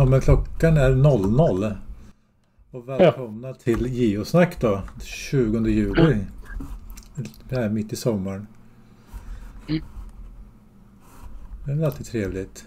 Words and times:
Ja, 0.00 0.06
men 0.06 0.20
klockan 0.20 0.76
är 0.76 0.90
00. 0.90 1.74
Och 2.70 2.88
välkomna 2.88 3.48
ja. 3.48 3.54
till 3.54 3.86
Geosnack 3.86 4.60
då. 4.60 4.82
20 5.02 5.68
juli. 5.68 6.16
Det 7.48 7.56
här 7.56 7.68
mitt 7.68 7.92
i 7.92 7.96
sommaren. 7.96 8.46
Mm. 9.68 9.82
Det 11.64 11.72
är 11.72 11.86
alltid 11.86 12.06
trevligt. 12.06 12.64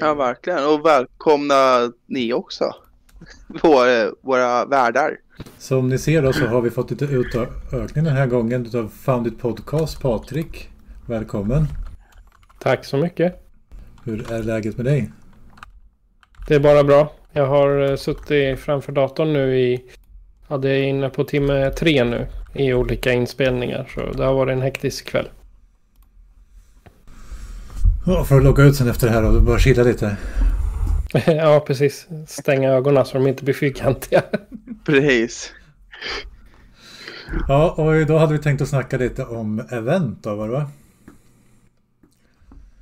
Ja, 0.00 0.14
verkligen. 0.14 0.66
Och 0.66 0.86
välkomna 0.86 1.92
ni 2.06 2.32
också. 2.32 2.74
Våra, 3.62 4.10
våra 4.20 4.66
värdar. 4.66 5.18
Som 5.58 5.88
ni 5.88 5.98
ser 5.98 6.22
då 6.22 6.32
så 6.32 6.46
har 6.46 6.60
vi 6.60 6.70
fått 6.70 6.90
lite 6.90 7.04
utökning 7.04 8.04
den 8.04 8.16
här 8.16 8.26
gången 8.26 8.66
utav 8.66 8.88
Foundit 8.88 9.38
Podcast. 9.38 10.00
Patrik, 10.00 10.70
välkommen. 11.06 11.66
Tack 12.58 12.84
så 12.84 12.96
mycket. 12.96 13.48
Hur 14.04 14.32
är 14.32 14.42
läget 14.42 14.76
med 14.76 14.86
dig? 14.86 15.10
Det 16.48 16.54
är 16.54 16.60
bara 16.60 16.84
bra. 16.84 17.12
Jag 17.32 17.46
har 17.46 17.90
eh, 17.90 17.96
suttit 17.96 18.60
framför 18.60 18.92
datorn 18.92 19.32
nu 19.32 19.58
i... 19.58 19.84
Ja, 20.48 20.58
det 20.58 20.70
är 20.70 20.82
inne 20.82 21.08
på 21.08 21.24
timme 21.24 21.70
tre 21.70 22.04
nu 22.04 22.26
i 22.54 22.72
olika 22.72 23.12
inspelningar. 23.12 23.88
Så 23.94 24.12
det 24.12 24.24
har 24.24 24.34
varit 24.34 24.52
en 24.52 24.62
hektisk 24.62 25.06
kväll. 25.06 25.28
Ja, 28.06 28.24
för 28.24 28.36
att 28.36 28.44
logga 28.44 28.64
ut 28.64 28.76
sen 28.76 28.88
efter 28.88 29.06
det 29.06 29.12
här 29.12 29.24
och 29.24 29.42
bara 29.42 29.58
chilla 29.58 29.82
lite. 29.82 30.16
ja, 31.26 31.64
precis. 31.66 32.08
Stänga 32.26 32.70
ögonen 32.70 33.04
så 33.04 33.18
de 33.18 33.26
inte 33.26 33.44
blir 33.44 33.54
fyrkantiga. 33.54 34.22
precis. 34.86 35.52
Ja, 37.48 37.70
och 37.70 38.06
då 38.06 38.18
hade 38.18 38.32
vi 38.32 38.38
tänkt 38.38 38.60
att 38.60 38.68
snacka 38.68 38.96
lite 38.96 39.24
om 39.24 39.60
event 39.70 40.18
då, 40.22 40.34
var 40.34 40.48
det 40.48 40.52
va? 40.52 40.70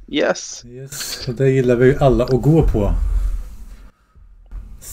Yes. 0.08 0.64
yes. 0.64 1.28
Och 1.28 1.34
det 1.34 1.50
gillar 1.50 1.76
vi 1.76 1.96
alla 2.00 2.24
att 2.24 2.42
gå 2.42 2.68
på. 2.68 2.94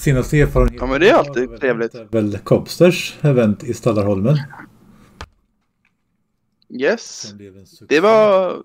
Senaste 0.08 0.40
erfarenheten. 0.40 0.78
Ja 0.80 0.92
men 0.92 1.02
det 1.02 1.10
är 1.10 1.14
alltid 1.14 1.60
trevligt. 1.60 1.92
Det 1.92 2.00
är 2.00 2.06
väl 2.22 2.38
Cobsters 2.38 3.18
event 3.22 3.64
i 3.64 3.74
Stallarholmen. 3.74 4.38
Yes. 6.70 7.34
Det 7.90 8.00
var 8.00 8.52
uh, 8.52 8.62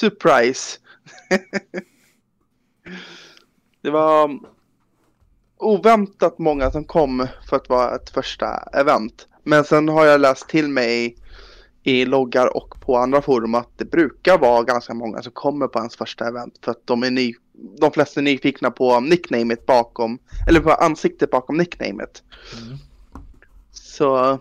surprise. 0.00 0.78
det 3.82 3.90
var 3.90 4.40
oväntat 5.56 6.38
många 6.38 6.70
som 6.70 6.84
kom 6.84 7.26
för 7.48 7.56
att 7.56 7.68
vara 7.68 7.94
ett 7.94 8.10
första 8.10 8.46
event. 8.72 9.28
Men 9.42 9.64
sen 9.64 9.88
har 9.88 10.04
jag 10.04 10.20
läst 10.20 10.48
till 10.48 10.68
mig 10.68 11.16
i 11.82 12.04
loggar 12.04 12.56
och 12.56 12.80
på 12.80 12.96
andra 12.96 13.22
forum 13.22 13.54
att 13.54 13.78
det 13.78 13.84
brukar 13.84 14.38
vara 14.38 14.62
ganska 14.62 14.94
många 14.94 15.22
som 15.22 15.32
kommer 15.32 15.66
på 15.66 15.78
ens 15.78 15.96
första 15.96 16.28
event 16.28 16.58
för 16.64 16.70
att 16.70 16.86
de 16.86 17.02
är 17.02 17.10
ny, 17.10 17.34
de 17.80 17.92
flesta 17.92 18.20
är 18.20 18.24
nyfikna 18.24 18.70
på 18.70 19.00
nicknamet 19.00 19.66
bakom, 19.66 20.18
eller 20.48 20.60
på 20.60 20.70
ansiktet 20.70 21.30
bakom 21.30 21.56
nicknamet. 21.56 22.22
Mm. 22.62 22.78
Så, 23.70 24.38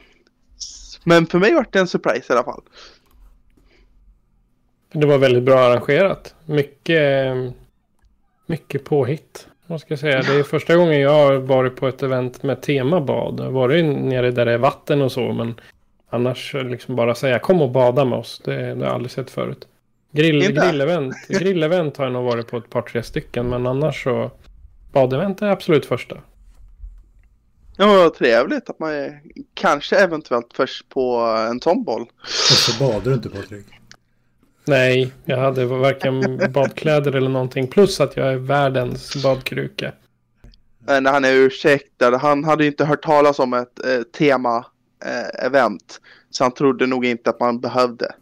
men 1.03 1.25
för 1.25 1.39
mig 1.39 1.53
var 1.53 1.65
det 1.71 1.79
en 1.79 1.87
surprise 1.87 2.33
i 2.33 2.35
alla 2.35 2.43
fall. 2.43 2.61
Det 4.93 5.07
var 5.07 5.17
väldigt 5.17 5.43
bra 5.43 5.59
arrangerat. 5.59 6.35
Mycket, 6.45 7.35
mycket 8.45 8.83
påhitt. 8.83 9.47
Vad 9.67 9.81
ska 9.81 9.91
jag 9.91 9.99
säga. 9.99 10.21
Det 10.21 10.33
är 10.33 10.43
första 10.43 10.75
gången 10.75 10.99
jag 10.99 11.11
har 11.11 11.33
varit 11.33 11.75
på 11.75 11.87
ett 11.87 12.03
event 12.03 12.43
med 12.43 12.61
tema 12.61 13.01
bad. 13.01 13.39
Jag 13.39 13.43
har 13.43 13.51
varit 13.51 13.85
nere 13.85 14.31
där 14.31 14.45
det 14.45 14.53
är 14.53 14.57
vatten 14.57 15.01
och 15.01 15.11
så. 15.11 15.33
Men 15.33 15.55
Annars 16.13 16.53
liksom 16.53 16.95
bara 16.95 17.15
säga 17.15 17.39
kom 17.39 17.61
och 17.61 17.71
bada 17.71 18.05
med 18.05 18.19
oss. 18.19 18.41
Det, 18.45 18.55
det 18.55 18.75
har 18.75 18.85
jag 18.85 18.93
aldrig 18.93 19.11
sett 19.11 19.29
förut. 19.29 19.67
Grill, 20.11 20.51
grillevent, 20.53 21.15
grillevent 21.27 21.97
har 21.97 22.05
jag 22.05 22.13
nog 22.13 22.25
varit 22.25 22.47
på 22.47 22.57
ett 22.57 22.69
par 22.69 22.81
tre 22.81 23.03
stycken. 23.03 23.49
Men 23.49 23.67
annars 23.67 24.03
så 24.03 24.31
badevent 24.91 25.41
är 25.41 25.47
absolut 25.47 25.85
första. 25.85 26.17
Ja, 27.77 27.87
vad 27.87 28.13
trevligt 28.13 28.69
att 28.69 28.79
man 28.79 28.91
är 28.91 29.21
kanske 29.53 29.95
eventuellt 29.95 30.53
först 30.53 30.89
på 30.89 31.17
en 31.49 31.61
sån 31.61 31.83
boll. 31.83 32.01
Och 32.21 32.57
så 32.57 32.83
badar 32.83 33.01
du 33.01 33.13
inte 33.13 33.29
Patrik? 33.29 33.65
Nej, 34.65 35.13
jag 35.25 35.37
hade 35.37 35.65
varken 35.65 36.41
badkläder 36.51 37.15
eller 37.15 37.29
någonting. 37.29 37.67
Plus 37.67 37.99
att 37.99 38.17
jag 38.17 38.33
är 38.33 38.37
världens 38.37 39.23
badkruka. 39.23 39.91
Men 40.85 41.05
han 41.05 41.25
är 41.25 41.33
ursäktad. 41.33 42.17
Han 42.17 42.43
hade 42.43 42.63
ju 42.63 42.69
inte 42.69 42.85
hört 42.85 43.03
talas 43.03 43.39
om 43.39 43.53
ett 43.53 43.85
eh, 43.85 44.01
tema 44.01 44.65
eh, 45.05 45.45
event. 45.45 46.01
Så 46.29 46.43
han 46.43 46.53
trodde 46.53 46.87
nog 46.87 47.05
inte 47.05 47.29
att 47.29 47.39
man 47.39 47.59
behövde. 47.59 48.15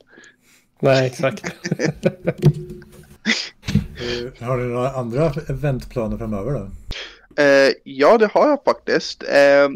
Nej, 0.79 1.07
exakt. 1.07 1.45
uh, 4.01 4.47
har 4.47 4.57
du 4.57 4.63
några 4.63 4.89
andra 4.89 5.31
eventplaner 5.49 6.17
framöver 6.17 6.51
då? 6.51 6.59
Uh, 7.43 7.73
ja, 7.83 8.17
det 8.17 8.27
har 8.33 8.49
jag 8.49 8.63
faktiskt. 8.63 9.23
Uh, 9.23 9.69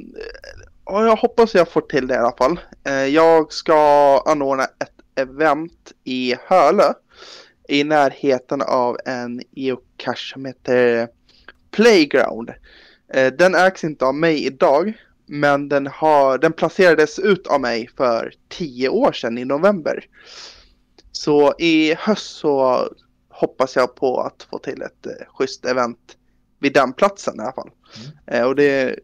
och 0.83 1.03
jag 1.03 1.15
hoppas 1.15 1.55
jag 1.55 1.69
får 1.69 1.81
till 1.81 2.07
det 2.07 2.13
i 2.13 2.17
alla 2.17 2.37
fall. 2.37 2.59
jag 3.09 3.53
ska 3.53 4.17
anordna 4.25 4.63
ett 4.63 5.19
event 5.19 5.91
i 6.03 6.35
Hölö. 6.47 6.93
I 7.67 7.83
närheten 7.83 8.61
av 8.61 8.97
en 9.05 9.41
geocache 9.51 10.33
som 10.33 10.45
heter 10.45 11.07
Playground. 11.71 12.51
den 13.37 13.55
ägs 13.55 13.83
inte 13.83 14.05
av 14.05 14.15
mig 14.15 14.45
idag. 14.45 14.93
Men 15.25 15.69
den, 15.69 15.87
har, 15.87 16.37
den 16.37 16.53
placerades 16.53 17.19
ut 17.19 17.47
av 17.47 17.61
mig 17.61 17.89
för 17.97 18.33
tio 18.49 18.89
år 18.89 19.11
sedan 19.11 19.37
i 19.37 19.45
november. 19.45 20.05
Så 21.15 21.53
i 21.59 21.93
höst 21.93 22.37
så 22.37 22.87
hoppas 23.29 23.75
jag 23.75 23.95
på 23.95 24.19
att 24.19 24.47
få 24.51 24.57
till 24.59 24.81
ett 24.81 25.05
eh, 25.05 25.11
schysst 25.27 25.65
event 25.65 26.17
vid 26.59 26.73
den 26.73 26.93
platsen 26.93 27.35
i 27.39 27.41
alla 27.41 27.51
fall. 27.51 27.69
Mm. 27.97 28.41
Eh, 28.41 28.47
och 28.47 28.55
det 28.55 28.63
är 28.63 28.99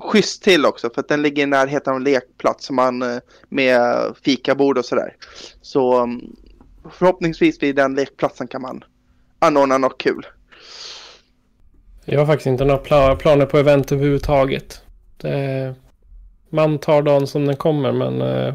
schysst 0.00 0.42
till 0.42 0.66
också 0.66 0.90
för 0.90 1.00
att 1.00 1.08
den 1.08 1.22
ligger 1.22 1.42
i 1.42 1.46
närheten 1.46 1.90
av 1.90 1.96
en 1.96 2.04
lekplats 2.04 2.70
man, 2.70 3.02
eh, 3.02 3.18
med 3.48 4.04
fikabord 4.22 4.78
och 4.78 4.84
sådär. 4.84 5.16
Så 5.62 6.02
mm, 6.02 6.20
förhoppningsvis 6.90 7.62
vid 7.62 7.76
den 7.76 7.94
lekplatsen 7.94 8.48
kan 8.48 8.62
man 8.62 8.84
anordna 9.38 9.78
något 9.78 9.98
kul. 9.98 10.26
Jag 12.04 12.18
har 12.18 12.26
faktiskt 12.26 12.46
inte 12.46 12.64
några 12.64 13.16
planer 13.16 13.46
på 13.46 13.58
event 13.58 13.92
överhuvudtaget. 13.92 14.82
Det, 15.16 15.74
man 16.50 16.78
tar 16.78 17.02
dagen 17.02 17.26
som 17.26 17.46
den 17.46 17.56
kommer 17.56 17.92
men 17.92 18.22
eh, 18.22 18.54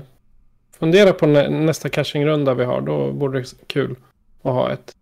fundera 0.79 1.13
på 1.13 1.25
nä 1.25 1.49
nästa 1.49 1.89
cashingrunda 1.89 2.53
vi 2.53 2.65
har. 2.65 2.81
Då 2.81 3.11
vore 3.11 3.39
det 3.39 3.67
kul 3.67 3.95
att 4.41 4.53
ha 4.53 4.71
ett. 4.71 4.95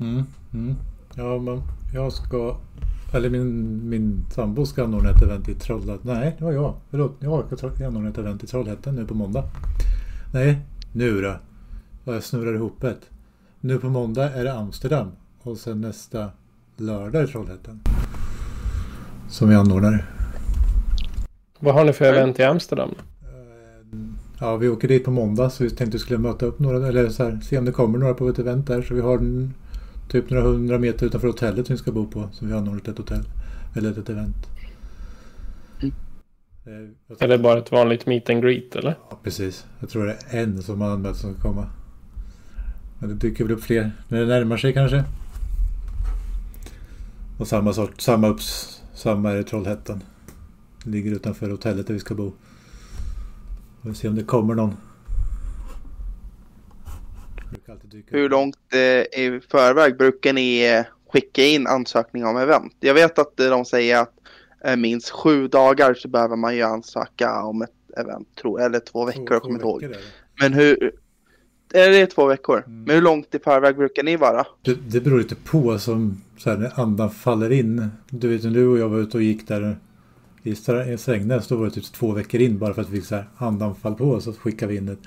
Mm, 0.00 0.24
mm. 0.54 0.76
Ja, 1.14 1.38
men 1.38 1.62
jag 1.94 2.12
ska... 2.12 2.56
Eller 3.14 3.30
min, 3.30 3.80
min 3.88 4.26
sambo 4.30 4.66
ska 4.66 4.84
anordna 4.84 5.10
ett 5.10 5.22
event 5.22 5.48
i 5.48 5.54
Trollhättan. 5.54 6.00
Nej, 6.02 6.34
det 6.38 6.44
var 6.44 6.52
jag. 6.52 6.74
Förlåt. 6.90 7.16
Jag 7.20 7.58
ska 7.58 7.86
anordna 7.86 8.08
ett 8.08 8.18
event 8.18 8.44
i 8.44 8.46
Trollhättan 8.46 8.94
nu 8.94 9.06
på 9.06 9.14
måndag. 9.14 9.44
Nej, 10.32 10.58
nu 10.92 11.20
då. 11.20 11.36
Jag 12.04 12.22
snurrar 12.22 12.54
ihop 12.54 12.84
ett. 12.84 13.10
Nu 13.60 13.78
på 13.78 13.88
måndag 13.88 14.32
är 14.32 14.44
det 14.44 14.52
Amsterdam. 14.54 15.12
Och 15.42 15.56
sen 15.56 15.80
nästa 15.80 16.30
lördag 16.76 17.24
i 17.24 17.26
Trollhättan. 17.26 17.80
Som 19.28 19.48
vi 19.48 19.54
anordnar. 19.54 20.10
Vad 21.58 21.74
har 21.74 21.84
ni 21.84 21.92
för 21.92 22.04
event 22.04 22.38
i 22.38 22.42
Amsterdam? 22.42 22.94
Ja, 24.40 24.56
vi 24.56 24.68
åker 24.68 24.88
dit 24.88 25.04
på 25.04 25.10
måndag 25.10 25.50
så 25.50 25.64
vi 25.64 25.70
tänkte 25.70 25.96
vi 25.96 25.98
skulle 25.98 26.18
möta 26.18 26.46
upp 26.46 26.58
några, 26.58 26.88
eller 26.88 27.08
så 27.08 27.24
här, 27.24 27.40
se 27.40 27.58
om 27.58 27.64
det 27.64 27.72
kommer 27.72 27.98
några 27.98 28.14
på 28.14 28.28
ett 28.28 28.38
event 28.38 28.66
där. 28.66 28.82
Så 28.82 28.94
vi 28.94 29.00
har 29.00 29.18
en, 29.18 29.54
typ 30.08 30.30
några 30.30 30.44
hundra 30.44 30.78
meter 30.78 31.06
utanför 31.06 31.28
hotellet 31.28 31.70
vi 31.70 31.76
ska 31.76 31.92
bo 31.92 32.06
på. 32.06 32.28
Så 32.32 32.46
vi 32.46 32.52
har 32.52 32.58
anordnat 32.58 32.88
ett 32.88 32.98
hotell, 32.98 33.24
eller 33.76 33.90
ett 33.98 34.08
event. 34.08 34.36
Mm. 35.82 35.94
Eh, 36.66 37.16
är 37.18 37.28
det 37.28 37.38
bara 37.38 37.58
ett 37.58 37.72
vanligt 37.72 38.06
meet 38.06 38.30
and 38.30 38.42
greet 38.42 38.76
eller? 38.76 38.98
Ja, 39.10 39.18
precis. 39.22 39.66
Jag 39.80 39.88
tror 39.88 40.06
det 40.06 40.16
är 40.28 40.42
en 40.42 40.62
som 40.62 40.80
har 40.80 40.90
anmält 40.90 41.16
som 41.16 41.32
ska 41.32 41.42
komma. 41.42 41.66
Men 42.98 43.08
det 43.08 43.14
dyker 43.14 43.44
väl 43.44 43.52
upp 43.52 43.62
fler 43.62 43.92
när 44.08 44.20
det 44.20 44.26
närmar 44.26 44.56
sig 44.56 44.72
kanske. 44.72 45.04
Och 47.38 47.48
samma 47.48 47.72
sort, 47.72 48.00
samma, 48.00 48.28
upps, 48.28 48.82
samma 48.94 49.32
är 49.32 49.40
i 49.40 49.44
Trollhättan. 49.44 50.02
Ligger 50.84 51.12
utanför 51.12 51.50
hotellet 51.50 51.86
där 51.86 51.94
vi 51.94 52.00
ska 52.00 52.14
bo. 52.14 52.32
Får 53.86 53.92
se 53.92 54.08
om 54.08 54.14
det 54.14 54.24
kommer 54.24 54.54
någon. 54.54 54.76
Hur 58.06 58.28
långt 58.28 58.56
eh, 58.72 59.20
i 59.22 59.40
förväg 59.50 59.96
brukar 59.96 60.32
ni 60.32 60.66
eh, 60.66 60.84
skicka 61.12 61.44
in 61.44 61.66
ansökningar 61.66 62.28
om 62.28 62.36
event? 62.36 62.76
Jag 62.80 62.94
vet 62.94 63.18
att 63.18 63.36
de 63.36 63.64
säger 63.64 64.02
att 64.02 64.12
eh, 64.64 64.76
minst 64.76 65.10
sju 65.10 65.48
dagar 65.48 65.94
så 65.94 66.08
behöver 66.08 66.36
man 66.36 66.56
ju 66.56 66.62
ansöka 66.62 67.42
om 67.42 67.62
ett 67.62 67.70
event, 67.96 68.28
tror 68.34 68.62
eller 68.62 68.80
två 68.80 69.04
veckor, 69.04 69.32
jag 69.32 69.42
kommer 69.42 69.60
ihåg. 69.60 69.96
Men 70.40 70.52
hur, 70.52 70.92
är 71.72 71.90
det 71.90 72.06
två 72.06 72.26
veckor? 72.26 72.64
Mm. 72.66 72.84
Men 72.84 72.94
hur 72.94 73.02
långt 73.02 73.34
i 73.34 73.38
förväg 73.38 73.76
brukar 73.76 74.02
ni 74.02 74.16
vara? 74.16 74.46
Det, 74.62 74.74
det 74.74 75.00
beror 75.00 75.18
lite 75.18 75.34
på 75.34 75.78
som 75.78 76.22
så 76.38 76.50
här, 76.50 76.56
när 76.56 76.80
andan 76.80 77.10
faller 77.10 77.52
in. 77.52 77.88
Du 78.08 78.28
vet, 78.28 78.42
du 78.42 78.66
och 78.66 78.78
jag 78.78 78.88
var 78.88 78.98
ute 78.98 79.16
och 79.16 79.22
gick 79.22 79.48
där 79.48 79.76
i 80.46 80.96
Strängnäs 80.98 81.48
då 81.48 81.56
var 81.56 81.64
det 81.64 81.70
typ 81.70 81.84
två 81.84 82.12
veckor 82.12 82.40
in 82.40 82.58
bara 82.58 82.74
för 82.74 82.82
att 82.82 82.88
vi 82.88 82.96
fick 82.96 83.06
så 83.06 83.14
här 83.14 83.24
andanfall 83.36 83.94
på 83.94 84.04
oss. 84.04 84.24
Så 84.24 84.32
skickade 84.32 84.72
vi 84.72 84.78
in 84.78 84.88
ett. 84.88 84.98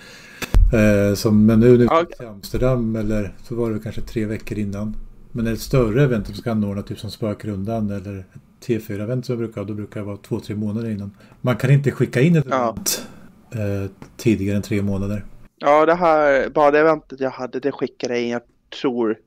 Eh, 0.74 1.16
som, 1.16 1.46
men 1.46 1.60
nu, 1.60 1.78
nu 1.78 1.86
okay. 1.86 2.06
till 2.06 2.28
Amsterdam 2.28 2.96
eller 2.96 3.34
så 3.44 3.56
var 3.56 3.72
det 3.72 3.80
kanske 3.80 4.02
tre 4.02 4.26
veckor 4.26 4.58
innan. 4.58 4.96
Men 5.32 5.48
ett 5.48 5.62
större 5.62 6.04
event 6.04 6.26
som 6.28 6.36
ska 6.36 6.52
anordna 6.52 6.82
typ 6.82 7.00
som 7.00 7.12
Spökrundan 7.12 7.92
eller 7.92 8.26
T4-event 8.66 9.22
som 9.22 9.34
jag 9.34 9.40
brukar 9.40 9.64
då 9.64 9.74
brukar 9.74 10.00
det 10.00 10.06
vara 10.06 10.18
två, 10.18 10.40
tre 10.40 10.56
månader 10.56 10.90
innan. 10.90 11.12
Man 11.42 11.58
kan 11.58 11.72
inte 11.72 11.92
skicka 11.92 12.22
in 12.22 12.36
ett 12.36 12.46
Ja. 12.50 12.64
event 12.64 13.08
eh, 13.52 13.92
tidigare 14.18 14.56
än 14.56 14.62
tre 14.62 14.82
månader. 14.82 15.26
Ja, 15.58 15.86
det 15.86 15.96
här, 15.96 16.50
bara 16.50 16.72
det 16.72 16.80
eventet 16.80 17.20
jag 17.20 17.30
hade, 17.30 17.60
det 17.60 17.72
skickade 17.72 18.14
jag 18.14 18.24
in, 18.24 18.30
jag 18.30 18.42
tror, 18.82 19.18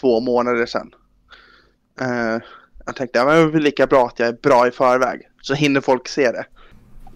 två 0.00 0.20
månader 0.20 0.66
sedan. 0.66 0.94
Eh, 2.00 2.42
jag 2.86 2.96
tänkte, 2.96 3.18
ja, 3.18 3.24
men 3.24 3.34
det 3.34 3.40
är 3.40 3.46
väl 3.46 3.62
lika 3.62 3.86
bra 3.86 4.06
att 4.06 4.18
jag 4.18 4.28
är 4.28 4.36
bra 4.42 4.68
i 4.68 4.70
förväg. 4.70 5.20
Så 5.42 5.54
hinner 5.54 5.80
folk 5.80 6.08
se 6.08 6.32
det. 6.32 6.44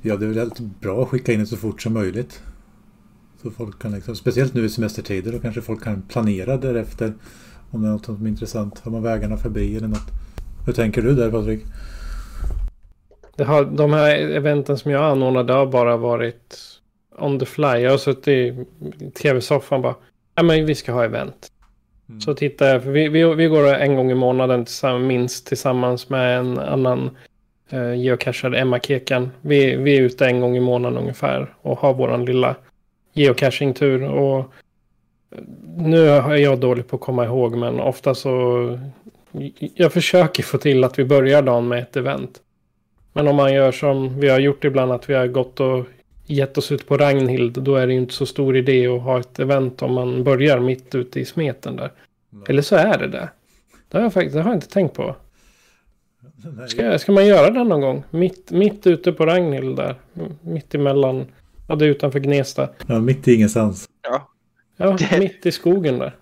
Ja, 0.03 0.17
det 0.17 0.25
är 0.25 0.29
väl 0.29 0.39
alltid 0.39 0.69
bra 0.69 1.03
att 1.03 1.09
skicka 1.09 1.33
in 1.33 1.41
det 1.41 1.47
så 1.47 1.57
fort 1.57 1.83
som 1.83 1.93
möjligt. 1.93 2.43
Så 3.43 3.51
folk 3.51 3.83
kan 3.83 3.93
liksom, 3.93 4.17
speciellt 4.17 4.55
nu 4.55 4.65
i 4.65 4.69
semestertider, 4.69 5.33
då 5.33 5.39
kanske 5.39 5.61
folk 5.61 5.85
kan 5.85 6.03
planera 6.03 6.57
därefter. 6.57 7.15
Om 7.71 7.83
det 7.83 7.89
är 7.89 7.93
något 7.93 8.05
som 8.05 8.25
är 8.25 8.29
intressant. 8.29 8.79
Har 8.79 8.93
man 8.93 9.03
vägarna 9.03 9.37
förbi 9.37 9.77
eller 9.77 9.89
något. 9.89 10.09
Hur 10.67 10.73
tänker 10.73 11.03
du 11.03 11.15
där 11.15 11.31
Patrik? 11.31 11.65
Det 13.37 13.45
har, 13.45 13.65
de 13.65 13.93
här 13.93 14.19
eventen 14.19 14.79
som 14.79 14.91
jag 14.91 15.05
anordnade 15.05 15.53
har 15.53 15.67
bara 15.67 15.97
varit 15.97 16.57
on 17.19 17.39
the 17.39 17.47
fly. 17.47 17.67
Jag 17.67 17.91
har 17.91 17.99
suttit 17.99 18.29
i 18.29 18.67
tv-soffan 19.11 19.83
bara. 19.83 19.95
Ja 20.35 20.43
men 20.43 20.67
vi 20.67 20.75
ska 20.75 20.93
ha 20.93 21.05
event. 21.05 21.53
Mm. 22.11 22.21
Så 22.21 22.35
tittar 22.35 22.69
jag. 22.69 22.83
För 22.83 22.91
vi, 22.91 23.09
vi, 23.09 23.35
vi 23.35 23.47
går 23.47 23.75
en 23.75 23.97
gång 23.97 24.11
i 24.11 24.15
månaden 24.15 24.65
tillsammans, 24.65 25.09
minst 25.09 25.47
tillsammans 25.47 26.09
med 26.09 26.39
en 26.39 26.59
annan 26.59 27.11
eh, 27.71 27.95
geocachare, 27.95 28.59
Emma 28.59 28.81
Kekan. 28.81 29.31
Vi, 29.41 29.77
vi 29.77 29.97
är 29.97 30.03
ute 30.03 30.27
en 30.27 30.41
gång 30.41 30.57
i 30.57 30.61
månaden 30.61 30.99
ungefär. 30.99 31.55
Och 31.63 31.79
har 31.79 31.95
våran 31.95 32.25
lilla 32.25 32.57
geocaching-tur. 33.13 34.05
Och 34.05 34.53
nu 35.77 36.09
är 36.09 36.37
jag 36.37 36.59
dålig 36.59 36.89
på 36.89 36.97
att 36.97 37.03
komma 37.03 37.25
ihåg. 37.25 37.57
Men 37.57 37.81
ofta 37.81 38.15
så. 38.15 38.79
Jag 39.75 39.93
försöker 39.93 40.43
få 40.43 40.59
till 40.59 40.85
att 40.85 40.99
vi 40.99 41.05
börjar 41.05 41.43
dagen 41.43 41.69
med 41.69 41.79
ett 41.79 41.97
event. 41.97 42.41
Men 43.13 43.29
om 43.29 43.37
man 43.37 43.55
gör 43.55 43.73
som 43.73 44.21
vi 44.21 44.29
har 44.29 44.39
gjort 44.39 44.65
ibland 44.65 44.93
att 44.93 45.11
vi 45.11 45.15
har 45.15 45.27
gått 45.27 45.61
och 45.61 45.87
gett 46.35 46.59
oss 46.59 46.73
ut 46.73 46.87
på 46.87 46.97
Ragnhild. 46.97 47.63
Då 47.63 47.77
är 47.77 47.87
det 47.87 47.93
ju 47.93 47.99
inte 47.99 48.15
så 48.15 48.27
stor 48.27 48.57
idé 48.57 48.87
att 48.87 49.03
ha 49.03 49.21
ett 49.21 49.39
event 49.39 49.83
om 49.83 49.93
man 49.93 50.25
börjar 50.25 50.61
mitt 50.61 50.95
ute 50.95 51.21
i 51.21 51.25
smeten 51.25 51.77
där. 51.77 51.93
Eller 52.49 52.63
så 52.63 52.77
är 52.77 52.99
det 52.99 53.09
det. 53.09 53.29
Det 53.89 53.99
har 53.99 54.03
jag 54.03 54.13
faktiskt 54.13 54.35
det 54.35 54.43
har 54.43 54.51
jag 54.51 54.57
inte 54.57 54.69
tänkt 54.69 54.95
på. 54.95 55.17
Nej, 56.57 56.69
Ska, 56.69 56.99
ska 56.99 57.13
man 57.13 57.27
göra 57.27 57.51
det 57.51 57.65
någon 57.65 57.81
gång? 57.81 58.05
Mitt, 58.11 58.51
mitt 58.51 58.87
ute 58.87 59.13
på 59.13 59.27
Ragnhild 59.27 59.77
där. 59.77 59.95
Mitt 60.43 60.75
emellan. 60.75 61.27
Ja, 61.69 61.75
det 61.75 61.85
är 61.85 61.89
utanför 61.89 62.19
Gnesta. 62.19 62.69
Ja, 62.87 62.99
mitt 62.99 63.29
i 63.29 63.35
ingenstans. 63.35 63.89
Ja. 64.03 64.29
Ja, 64.77 64.99
mitt 65.19 65.47
i 65.47 65.53
skogen 65.53 65.99
där. 65.99 66.17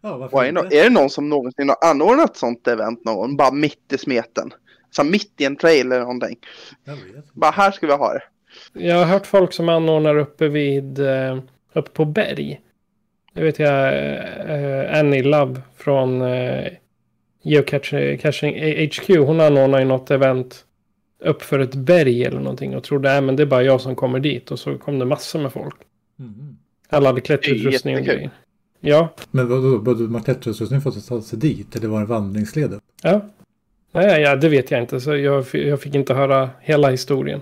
Ja, 0.00 0.44
är, 0.44 0.52
det, 0.52 0.80
är 0.80 0.84
det 0.84 0.90
någon 0.90 1.10
som 1.10 1.28
någonsin 1.28 1.68
har 1.68 1.90
anordnat 1.90 2.36
sånt 2.36 2.68
event 2.68 3.04
någon? 3.04 3.36
Bara 3.36 3.52
mitt 3.52 3.92
i 3.92 3.98
smeten. 3.98 4.52
Så 4.90 5.04
mitt 5.04 5.32
i 5.38 5.44
en 5.44 5.56
trail 5.56 5.86
eller 5.86 6.00
någonting. 6.00 6.36
Jag 6.84 6.96
vet 6.96 7.06
inte. 7.06 7.28
Bara 7.32 7.50
här 7.50 7.70
ska 7.70 7.86
vi 7.86 7.92
ha 7.92 8.12
det. 8.12 8.22
Jag 8.72 8.96
har 8.96 9.04
hört 9.04 9.26
folk 9.26 9.52
som 9.52 9.68
anordnar 9.68 10.16
uppe 10.16 10.48
vid, 10.48 10.98
eh, 10.98 11.38
uppe 11.72 11.90
på 11.90 12.04
berg. 12.04 12.60
Det 13.32 13.42
vet 13.42 13.58
jag, 13.58 13.94
eh, 14.50 14.98
Annie 14.98 15.22
Love 15.22 15.60
från 15.76 16.22
eh, 16.22 16.72
Geocaching 17.42 18.54
HQ. 18.88 19.08
Hon 19.18 19.40
anordnar 19.40 19.78
ju 19.78 19.84
något 19.84 20.10
event 20.10 20.64
upp 21.20 21.42
för 21.42 21.58
ett 21.58 21.74
berg 21.74 22.24
eller 22.24 22.40
någonting. 22.40 22.76
Och 22.76 22.84
trodde, 22.84 23.14
äh, 23.14 23.20
men 23.20 23.36
det 23.36 23.42
är 23.42 23.46
bara 23.46 23.62
jag 23.62 23.80
som 23.80 23.94
kommer 23.96 24.20
dit. 24.20 24.50
Och 24.50 24.58
så 24.58 24.78
kom 24.78 24.98
det 24.98 25.04
massor 25.04 25.40
med 25.40 25.52
folk. 25.52 25.76
Mhm. 26.16 26.56
Alla 26.88 27.08
hade 27.08 27.20
klätterutrustning 27.20 27.96
och 27.96 28.02
grejer. 28.02 28.30
Ja, 28.80 29.14
Men 29.30 29.48
vadå, 29.48 29.78
vadå, 29.78 30.02
man 30.02 30.22
klätterutrustning 30.22 30.80
för 30.80 30.90
att 30.90 31.06
ta 31.06 31.22
sig 31.22 31.38
dit? 31.38 31.76
Eller 31.76 31.88
var 31.88 31.98
det 31.98 32.02
en 32.02 32.08
vandringsled 32.08 32.72
upp? 32.72 32.82
ja. 33.02 33.20
Nej, 33.94 34.22
ja, 34.22 34.36
det 34.36 34.48
vet 34.48 34.70
jag 34.70 34.80
inte. 34.80 35.00
Så 35.00 35.16
jag, 35.16 35.44
jag 35.52 35.80
fick 35.80 35.94
inte 35.94 36.14
höra 36.14 36.50
hela 36.60 36.90
historien. 36.90 37.40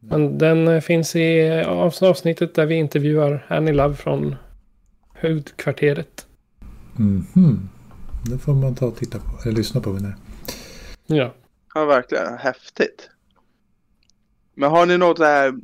Men 0.00 0.38
den 0.38 0.68
eh, 0.68 0.80
finns 0.80 1.16
i 1.16 1.40
avs- 1.66 2.04
avsnittet 2.04 2.54
där 2.54 2.66
vi 2.66 2.74
intervjuar 2.74 3.46
Annie 3.48 3.72
Love 3.72 3.94
från 3.94 4.36
huvudkvarteret. 5.14 6.26
Mhm. 6.96 7.68
Det 8.30 8.38
får 8.38 8.54
man 8.54 8.74
ta 8.74 8.86
och 8.86 8.96
titta 8.96 9.18
på, 9.18 9.24
eller 9.44 9.56
lyssna 9.56 9.80
på 9.80 9.90
menar. 9.90 10.14
Ja. 11.06 11.34
Ja, 11.74 11.84
verkligen. 11.84 12.38
Häftigt. 12.38 13.10
Men 14.54 14.70
har 14.70 14.86
ni 14.86 14.98
något 14.98 15.16
där... 15.16 15.54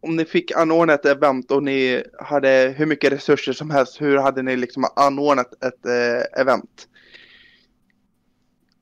Om 0.00 0.16
ni 0.16 0.24
fick 0.24 0.52
anordna 0.52 0.94
ett 0.94 1.04
event 1.04 1.50
och 1.50 1.62
ni 1.62 2.02
hade 2.18 2.74
hur 2.76 2.86
mycket 2.86 3.12
resurser 3.12 3.52
som 3.52 3.70
helst, 3.70 4.00
hur 4.00 4.16
hade 4.18 4.42
ni 4.42 4.56
liksom 4.56 4.84
anordnat 4.96 5.64
ett 5.64 5.86
eh, 5.86 6.40
event? 6.40 6.88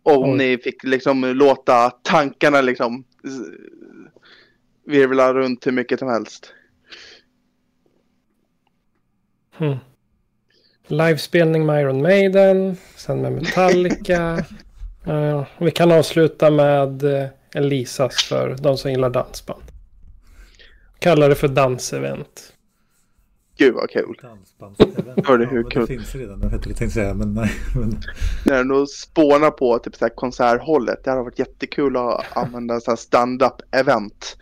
Och 0.03 0.23
om 0.23 0.31
Oj. 0.31 0.37
ni 0.37 0.59
fick 0.59 0.85
liksom 0.85 1.25
låta 1.25 1.91
tankarna 1.91 2.61
liksom 2.61 3.05
virvla 4.87 5.35
runt 5.35 5.67
hur 5.67 5.73
mycket 5.73 5.99
som 5.99 6.09
helst. 6.09 6.53
Hmm. 9.57 9.77
Livespelning 10.87 11.67
med 11.67 11.83
Iron 11.83 12.03
Maiden. 12.03 12.77
Sen 12.97 13.23
med 13.23 13.33
Metallica. 13.33 14.45
Eh, 15.09 15.47
vi 15.59 15.71
kan 15.71 15.93
avsluta 15.93 16.51
med 16.51 17.03
uh, 17.05 17.27
Elisas 17.55 18.25
för 18.25 18.57
de 18.61 18.79
som 18.79 18.91
gillar 18.91 19.11
dansband. 19.11 19.63
Kallar 20.99 21.29
det 21.29 21.35
för 21.35 21.49
dansevent. 21.49 22.53
Gud 23.59 23.75
vad 23.75 23.91
kul. 23.91 24.19
Dansbandsevent. 24.23 25.27
Hörde 25.27 25.47
hur 25.47 25.63
men 25.63 25.71
kul. 25.71 25.81
Det 25.81 25.87
finns 25.87 26.15
redan, 26.15 26.41
jag 26.41 26.49
vet 26.49 26.55
inte, 26.55 26.69
jag 26.69 26.77
tänkte 26.77 26.95
säga, 26.95 27.15
men 27.15 27.35
nej. 27.35 27.51
Men, 27.75 28.01
När 28.45 28.59
de 28.59 28.69
nog 28.69 28.89
spånar 28.89 29.51
på 29.51 29.79
typ 29.79 29.97
så 29.97 30.05
här 30.05 30.15
konserthållet. 30.15 31.05
Det 31.05 31.11
hade 31.11 31.23
varit 31.23 31.39
jättekul 31.39 31.97
att 31.97 32.37
använda 32.37 32.81
så 32.81 32.91
här 32.91 32.97
stand-up 32.97 33.55
event. 33.71 34.37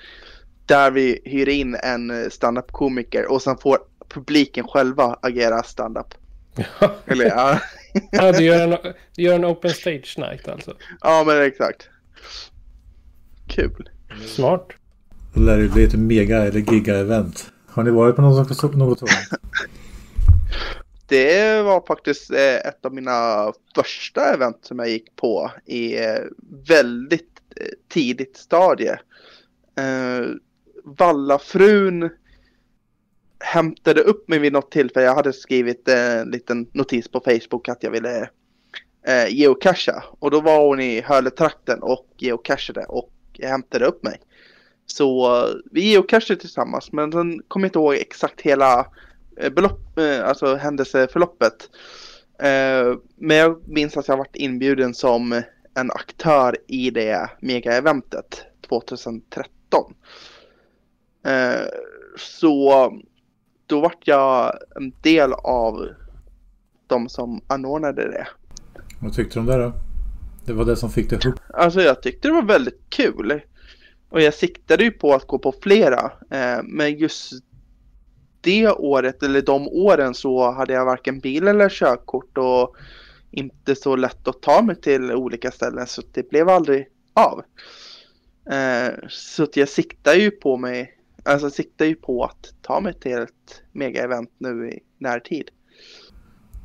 Där 0.67 0.91
vi 0.91 1.21
hyr 1.25 1.49
in 1.49 1.75
en 1.75 2.11
eh, 2.11 2.29
stand-up 2.29 2.73
komiker 2.73 3.27
och 3.33 3.43
sen 3.43 3.57
får 3.59 3.79
publiken 4.09 4.67
själva 4.69 5.19
agera 5.23 5.63
stand-up. 5.63 6.15
Eller 7.07 7.25
ja, 7.25 7.61
ja, 8.13 8.33
du, 8.33 8.44
gör 8.44 8.69
en, 8.69 8.93
du 9.17 9.23
gör 9.23 9.35
en 9.35 9.44
open 9.44 9.71
stage 9.71 10.15
night 10.19 10.49
alltså. 10.49 10.77
ja 11.01 11.25
men 11.27 11.43
exakt. 11.43 11.89
Kul. 13.49 13.89
Smart. 14.27 14.69
då 15.35 15.41
lär 15.41 15.59
det 15.59 15.69
bli 15.69 15.85
ett 15.85 15.94
mega 15.94 16.43
eller 16.43 16.61
giga-event. 16.61 17.51
Har 17.67 17.83
ni 17.83 17.91
varit 17.91 18.17
på 18.17 18.23
något, 18.23 18.56
sånt- 18.56 18.75
något 18.77 18.99
sådant? 18.99 19.19
Det 21.06 21.63
var 21.63 21.87
faktiskt 21.87 22.31
eh, 22.31 22.55
ett 22.55 22.85
av 22.85 22.94
mina 22.94 23.53
första 23.75 24.35
event 24.35 24.59
som 24.63 24.79
jag 24.79 24.89
gick 24.89 25.17
på 25.17 25.51
i 25.67 26.05
eh, 26.05 26.19
väldigt 26.69 27.31
tidigt 27.89 28.37
stadie. 28.37 28.99
Vallafrun 30.84 32.10
hämtade 33.41 34.00
upp 34.00 34.29
mig 34.29 34.38
vid 34.38 34.53
något 34.53 34.70
tillfälle. 34.70 35.06
Jag 35.06 35.14
hade 35.14 35.32
skrivit 35.32 35.88
eh, 35.88 36.20
en 36.20 36.31
liten 36.31 36.67
notis 36.72 37.08
på 37.08 37.20
Facebook 37.20 37.69
att 37.69 37.82
jag 37.82 37.91
ville 37.91 38.29
eh, 39.06 39.29
geocacha. 39.29 40.05
Och 40.19 40.31
då 40.31 40.41
var 40.41 40.67
hon 40.67 40.81
i 40.81 41.00
Höletrakten 41.00 41.82
och 41.82 42.06
geocachade 42.19 42.84
och 42.84 43.10
hämtade 43.43 43.86
upp 43.86 44.03
mig. 44.03 44.20
Så 44.86 45.36
eh, 45.46 45.55
vi 45.70 45.81
geocachade 45.93 46.41
tillsammans 46.41 46.93
men 46.93 47.12
sen 47.12 47.43
kommer 47.48 47.64
jag 47.64 47.69
inte 47.69 47.79
ihåg 47.79 47.94
exakt 47.94 48.41
hela 48.41 48.86
eh, 49.36 49.50
belopp, 49.50 49.98
eh, 49.98 50.29
alltså 50.29 50.55
händelseförloppet. 50.55 51.70
Eh, 52.38 52.96
Men 53.17 53.36
jag 53.36 53.69
minns 53.69 53.96
att 53.96 54.08
jag 54.08 54.17
varit 54.17 54.36
inbjuden 54.36 54.94
som 54.94 55.43
en 55.74 55.91
aktör 55.91 56.56
i 56.67 56.91
det 56.91 57.31
mega-eventet 57.41 58.43
2013. 58.69 59.94
Eh, 61.25 61.67
Så 62.19 62.93
då 63.67 63.81
vart 63.81 64.07
jag 64.07 64.59
en 64.77 64.93
del 65.03 65.33
av 65.33 65.89
de 66.87 67.09
som 67.09 67.41
anordnade 67.47 68.11
det. 68.11 68.27
Vad 69.01 69.15
tyckte 69.15 69.35
du 69.35 69.41
om 69.41 69.47
det 69.47 69.57
då? 69.57 69.73
Det 70.47 70.53
var 70.53 70.65
det 70.65 70.77
som 70.77 70.91
fick 70.91 71.11
det 71.11 71.27
upp. 71.27 71.41
Alltså 71.55 71.81
jag 71.81 72.03
tyckte 72.03 72.29
det 72.29 72.35
var 72.35 72.43
väldigt 72.43 72.81
kul. 72.89 73.41
Och 74.09 74.21
jag 74.23 74.35
siktade 74.35 74.85
ju 74.85 74.91
på 74.91 75.15
att 75.15 75.27
gå 75.27 75.39
på 75.39 75.55
flera. 75.63 76.13
Eh, 76.31 76.59
men 76.65 76.99
just 76.99 77.33
det 78.41 78.69
året 78.69 79.23
eller 79.23 79.43
de 79.43 79.69
åren 79.69 80.15
så 80.15 80.51
hade 80.53 80.73
jag 80.73 80.85
varken 80.85 81.21
bil 81.21 81.49
eller 81.49 81.69
körkort 81.69 82.39
och 82.39 82.77
inte 83.31 83.75
så 83.75 83.97
lätt 83.97 84.29
att 84.29 84.43
ta 84.43 84.63
mig 84.63 84.81
till 84.81 85.13
olika 85.13 85.51
ställen 85.51 85.87
så 85.87 86.03
det 86.13 86.31
blev 86.31 86.49
aldrig 86.49 86.89
av. 87.15 87.43
Eh, 88.55 88.95
så 89.09 89.43
att 89.43 89.57
jag 89.57 89.69
siktar 89.69 90.15
ju 90.15 90.31
på 90.31 90.57
mig, 90.57 90.99
alltså 91.25 91.51
siktar 91.51 91.85
ju 91.85 91.95
på 91.97 92.25
att 92.25 92.55
ta 92.63 92.81
mig 92.81 92.95
till 92.95 93.19
ett 93.19 93.63
mega-event 93.73 94.31
nu 94.39 94.71
i 94.71 94.81
närtid. 94.99 95.51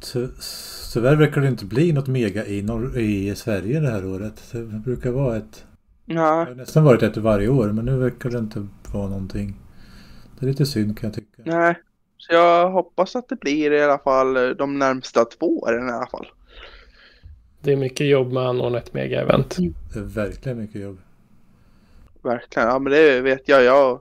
Ty- 0.02 0.28
Tyvärr 0.94 1.16
verkar 1.16 1.42
det 1.42 1.48
inte 1.48 1.66
bli 1.66 1.92
något 1.94 2.08
mega 2.08 2.46
i, 2.46 2.62
norr- 2.62 2.98
i 2.98 3.36
Sverige 3.36 3.80
det 3.80 3.90
här 3.90 4.06
året. 4.06 4.44
Det 4.52 4.64
brukar 4.64 5.12
vara 5.12 5.38
ett... 5.38 5.66
Det 6.06 6.14
Ja, 6.14 6.48
har 6.48 6.56
nästan 6.56 6.84
varit 6.84 7.04
ett 7.04 7.18
varje 7.18 7.48
år 7.50 7.72
men 7.72 7.86
nu 7.86 7.98
verkar 7.98 8.30
det 8.30 8.40
inte 8.40 8.68
vara 8.94 9.10
någonting. 9.10 9.62
Det 10.40 10.46
är 10.46 10.50
lite 10.50 10.66
synd 10.66 11.00
kan 11.00 11.08
jag 11.08 11.16
tycka. 11.16 11.44
nej. 11.44 11.76
Så 12.18 12.34
jag 12.34 12.72
hoppas 12.72 13.16
att 13.16 13.30
det 13.30 13.36
blir 13.40 13.72
i 13.72 13.82
alla 13.84 14.00
fall 14.00 14.34
de 14.58 14.80
närmsta 14.80 15.26
två 15.26 15.60
åren 15.60 15.90
i 15.90 15.92
alla 15.92 16.08
fall. 16.08 16.28
Det 17.62 17.72
är 17.72 17.78
mycket 17.78 18.08
jobb 18.08 18.32
med 18.34 18.44
att 18.44 18.50
anordna 18.50 18.78
ett 18.78 18.94
mega-event. 18.94 19.62
Det 19.94 20.00
är 20.00 20.04
verkligen 20.04 20.58
mycket 20.58 20.82
jobb. 20.82 21.00
Verkligen, 22.24 22.68
ja 22.70 22.80
men 22.80 22.92
det 22.92 23.22
vet 23.22 23.48
jag. 23.50 23.64
Jag 23.64 23.92
eh, 23.92 24.00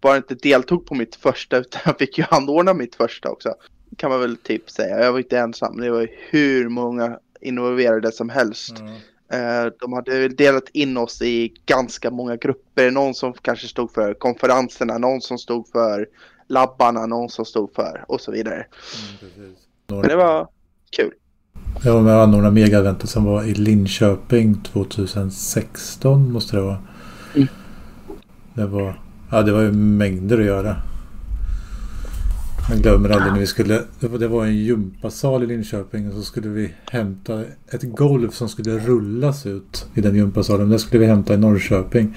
bara 0.00 0.16
inte 0.16 0.34
deltog 0.34 0.86
på 0.86 0.94
mitt 0.94 1.16
första 1.16 1.56
utan 1.58 1.80
jag 1.84 1.98
fick 1.98 2.18
ju 2.18 2.24
anordna 2.30 2.74
mitt 2.74 2.94
första 2.94 3.28
också. 3.28 3.54
Kan 3.96 4.10
man 4.10 4.20
väl 4.20 4.36
typ 4.36 4.70
säga. 4.70 5.00
Jag 5.00 5.12
var 5.12 5.18
inte 5.18 5.38
ensam. 5.38 5.80
Det 5.80 5.90
var 5.90 6.08
hur 6.30 6.68
många 6.68 7.18
involverade 7.40 8.12
som 8.12 8.28
helst. 8.28 8.74
Ja. 8.78 8.86
Eh, 9.32 9.72
De 9.80 9.92
hade 9.92 10.28
delat 10.28 10.68
in 10.72 10.96
oss 10.96 11.22
i 11.22 11.52
ganska 11.66 12.10
många 12.10 12.36
grupper. 12.36 12.90
Någon 12.90 13.14
som 13.14 13.32
kanske 13.32 13.68
stod 13.68 13.92
för 13.92 14.14
konferenserna, 14.14 14.98
någon 14.98 15.20
som 15.20 15.38
stod 15.38 15.68
för 15.68 16.08
labbarna, 16.48 17.06
någon 17.06 17.28
som 17.28 17.44
stod 17.44 17.74
för 17.74 18.04
och 18.08 18.20
så 18.20 18.32
vidare. 18.32 18.66
Mm. 19.36 19.54
Men 19.86 20.02
det 20.02 20.16
var 20.16 20.48
kul. 20.90 21.12
Jag 21.84 21.94
var 21.94 22.02
med 22.02 22.16
och 22.16 22.22
anordnade 22.22 22.54
megaeventet 22.54 23.10
som 23.10 23.24
var 23.24 23.44
i 23.44 23.54
Linköping 23.54 24.62
2016 24.62 26.32
måste 26.32 26.56
det 26.56 26.62
vara. 26.62 26.78
Mm. 27.34 27.48
Det 28.54 28.66
var, 28.66 29.00
ja, 29.30 29.42
det 29.42 29.52
var 29.52 29.60
ju 29.60 29.72
mängder 29.72 30.38
att 30.38 30.44
göra. 30.44 30.76
Jag 32.70 32.82
glömmer 32.82 33.08
aldrig 33.08 33.32
när 33.32 33.40
vi 33.40 33.46
skulle, 33.46 33.82
det 34.00 34.28
var, 34.28 34.46
en 34.46 34.56
gympasal 34.56 35.42
i 35.42 35.46
Linköping 35.46 36.08
och 36.08 36.14
så 36.14 36.22
skulle 36.22 36.48
vi 36.48 36.74
hämta 36.90 37.44
ett 37.68 37.82
golv 37.82 38.30
som 38.30 38.48
skulle 38.48 38.78
rullas 38.78 39.46
ut 39.46 39.86
i 39.94 40.00
den 40.00 40.14
gympasalen. 40.14 40.68
Det 40.68 40.78
skulle 40.78 41.00
vi 41.00 41.06
hämta 41.06 41.34
i 41.34 41.36
Norrköping. 41.36 42.16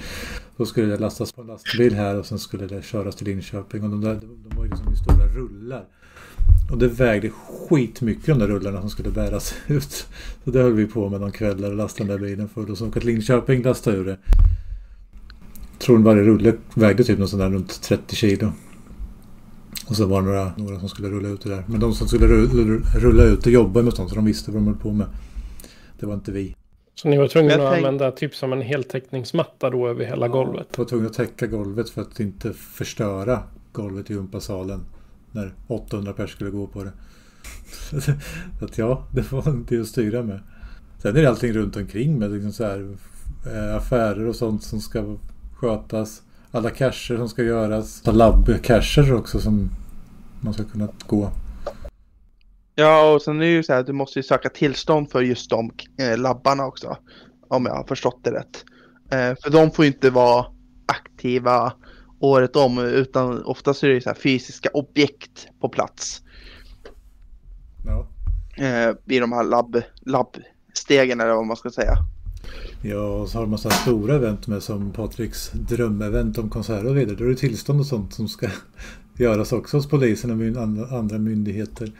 Då 0.56 0.66
skulle 0.66 0.86
det 0.86 0.96
lastas 0.96 1.32
på 1.32 1.40
en 1.40 1.46
lastbil 1.46 1.94
här 1.94 2.18
och 2.18 2.26
sen 2.26 2.38
skulle 2.38 2.66
det 2.66 2.84
köras 2.84 3.16
till 3.16 3.26
Linköping. 3.26 3.84
Och 3.84 3.90
de, 3.90 4.00
där, 4.00 4.20
de 4.48 4.56
var 4.56 4.64
ju 4.64 4.70
liksom 4.70 4.92
i 4.92 4.96
stora 4.96 5.26
rullar. 5.26 5.84
Och 6.70 6.78
det 6.78 6.88
vägde 6.88 7.30
skitmycket 7.30 8.26
de 8.26 8.38
där 8.38 8.46
rullarna 8.46 8.80
som 8.80 8.90
skulle 8.90 9.10
bäras 9.10 9.54
ut. 9.66 10.06
Så 10.44 10.50
det 10.50 10.62
höll 10.62 10.72
vi 10.72 10.86
på 10.86 11.08
med 11.08 11.20
de 11.20 11.32
kvällar 11.32 11.70
och 11.70 11.76
lastade 11.76 12.08
den 12.08 12.20
där 12.20 12.28
bilen 12.28 12.48
full. 12.48 12.70
Och 12.70 12.78
så 12.78 12.86
åkte 12.86 13.00
till 13.00 13.08
Linköping 13.08 13.62
lastade 13.62 13.96
ur 13.96 14.04
det. 14.04 14.18
Jag 15.84 15.86
tror 15.86 15.98
varje 15.98 16.22
rulle 16.22 16.54
vägde 16.74 17.04
typ 17.04 17.18
något 17.18 17.30
sånt 17.30 17.42
där 17.42 17.50
runt 17.50 17.82
30 17.82 18.16
kilo. 18.16 18.52
Och 19.88 19.96
så 19.96 20.06
var 20.06 20.22
det 20.22 20.26
några, 20.26 20.52
några 20.56 20.80
som 20.80 20.88
skulle 20.88 21.08
rulla 21.08 21.28
ut 21.28 21.42
det 21.42 21.50
där. 21.50 21.64
Men 21.66 21.80
de 21.80 21.94
som 21.94 22.08
skulle 22.08 22.26
rulla, 22.26 23.24
ut 23.24 23.46
och 23.46 23.52
jobba 23.52 23.82
med 23.82 23.94
sånt 23.94 24.08
så 24.08 24.16
de 24.16 24.24
visste 24.24 24.50
vad 24.50 24.60
de 24.60 24.66
höll 24.66 24.76
på 24.76 24.92
med. 24.92 25.06
Det 26.00 26.06
var 26.06 26.14
inte 26.14 26.32
vi. 26.32 26.56
Så 26.94 27.08
ni 27.08 27.18
var 27.18 27.28
tvungna 27.28 27.54
att 27.54 27.76
använda 27.76 28.10
typ 28.10 28.34
som 28.34 28.52
en 28.52 28.60
heltäckningsmatta 28.60 29.70
då 29.70 29.88
över 29.88 30.04
hela 30.04 30.28
golvet. 30.28 30.66
Jag 30.70 30.78
var 30.78 30.84
tvungen 30.84 31.06
att 31.06 31.12
täcka 31.12 31.46
golvet 31.46 31.90
för 31.90 32.02
att 32.02 32.20
inte 32.20 32.52
förstöra 32.52 33.42
golvet 33.72 34.10
i 34.10 34.14
gympasalen. 34.14 34.80
När 35.32 35.54
800 35.66 36.12
pers 36.12 36.30
skulle 36.30 36.50
gå 36.50 36.66
på 36.66 36.84
det. 36.84 36.92
Så 38.58 38.64
att 38.64 38.78
ja, 38.78 39.06
det 39.12 39.32
var 39.32 39.50
inte 39.50 39.80
att 39.80 39.86
styra 39.86 40.22
med. 40.22 40.40
Sen 40.98 41.16
är 41.16 41.22
det 41.22 41.28
allting 41.28 41.52
runt 41.52 41.76
omkring 41.76 42.18
med 42.18 42.30
liksom 42.30 42.52
så 42.52 42.64
här, 42.64 42.96
eh, 43.46 43.76
affärer 43.76 44.26
och 44.26 44.36
sånt 44.36 44.62
som 44.62 44.80
ska 44.80 45.16
skötas. 45.64 46.22
Alla 46.50 46.70
cacher 46.70 47.16
som 47.16 47.28
ska 47.28 47.42
göras. 47.42 48.02
Labb-cacher 48.06 49.14
också 49.14 49.40
som 49.40 49.70
man 50.40 50.54
ska 50.54 50.64
kunna 50.64 50.88
gå. 51.06 51.30
Ja, 52.74 53.12
och 53.14 53.22
sen 53.22 53.36
är 53.36 53.40
det 53.40 53.50
ju 53.50 53.62
så 53.62 53.72
här 53.72 53.80
att 53.80 53.86
du 53.86 53.92
måste 53.92 54.18
ju 54.18 54.22
söka 54.22 54.48
tillstånd 54.48 55.10
för 55.10 55.22
just 55.22 55.50
de 55.50 55.70
eh, 55.98 56.18
labbarna 56.18 56.66
också. 56.66 56.96
Om 57.48 57.66
jag 57.66 57.74
har 57.74 57.84
förstått 57.84 58.20
det 58.24 58.30
rätt. 58.30 58.64
Eh, 59.10 59.36
för 59.42 59.50
de 59.50 59.70
får 59.70 59.84
ju 59.84 59.90
inte 59.90 60.10
vara 60.10 60.46
aktiva 60.86 61.72
året 62.20 62.56
om 62.56 62.78
utan 62.78 63.44
oftast 63.44 63.82
är 63.82 63.88
det 63.88 64.00
så 64.00 64.08
här 64.08 64.16
fysiska 64.16 64.68
objekt 64.72 65.48
på 65.60 65.68
plats. 65.68 66.22
Ja. 67.86 68.08
Eh, 68.64 68.94
I 69.06 69.18
de 69.18 69.32
här 69.32 69.44
labb, 69.44 69.82
labbstegen 70.00 71.20
eller 71.20 71.34
vad 71.34 71.46
man 71.46 71.56
ska 71.56 71.70
säga. 71.70 71.96
Ja, 72.82 73.00
och 73.00 73.28
så 73.28 73.38
har 73.38 73.46
man 73.46 73.58
sådana 73.58 73.76
stora 73.76 74.14
event 74.14 74.46
med 74.46 74.62
som 74.62 74.92
Patriks 74.92 75.50
drömevent 75.52 76.38
om 76.38 76.50
konserter 76.50 76.86
och 76.86 76.96
vidare. 76.96 77.16
Då 77.16 77.24
är 77.24 77.28
det 77.28 77.36
tillstånd 77.36 77.80
och 77.80 77.86
sånt 77.86 78.14
som 78.14 78.28
ska 78.28 78.48
göras 79.18 79.52
också 79.52 79.76
hos 79.76 79.88
polisen 79.88 80.56
och 80.56 80.98
andra, 80.98 81.18
myndigheter. 81.18 81.92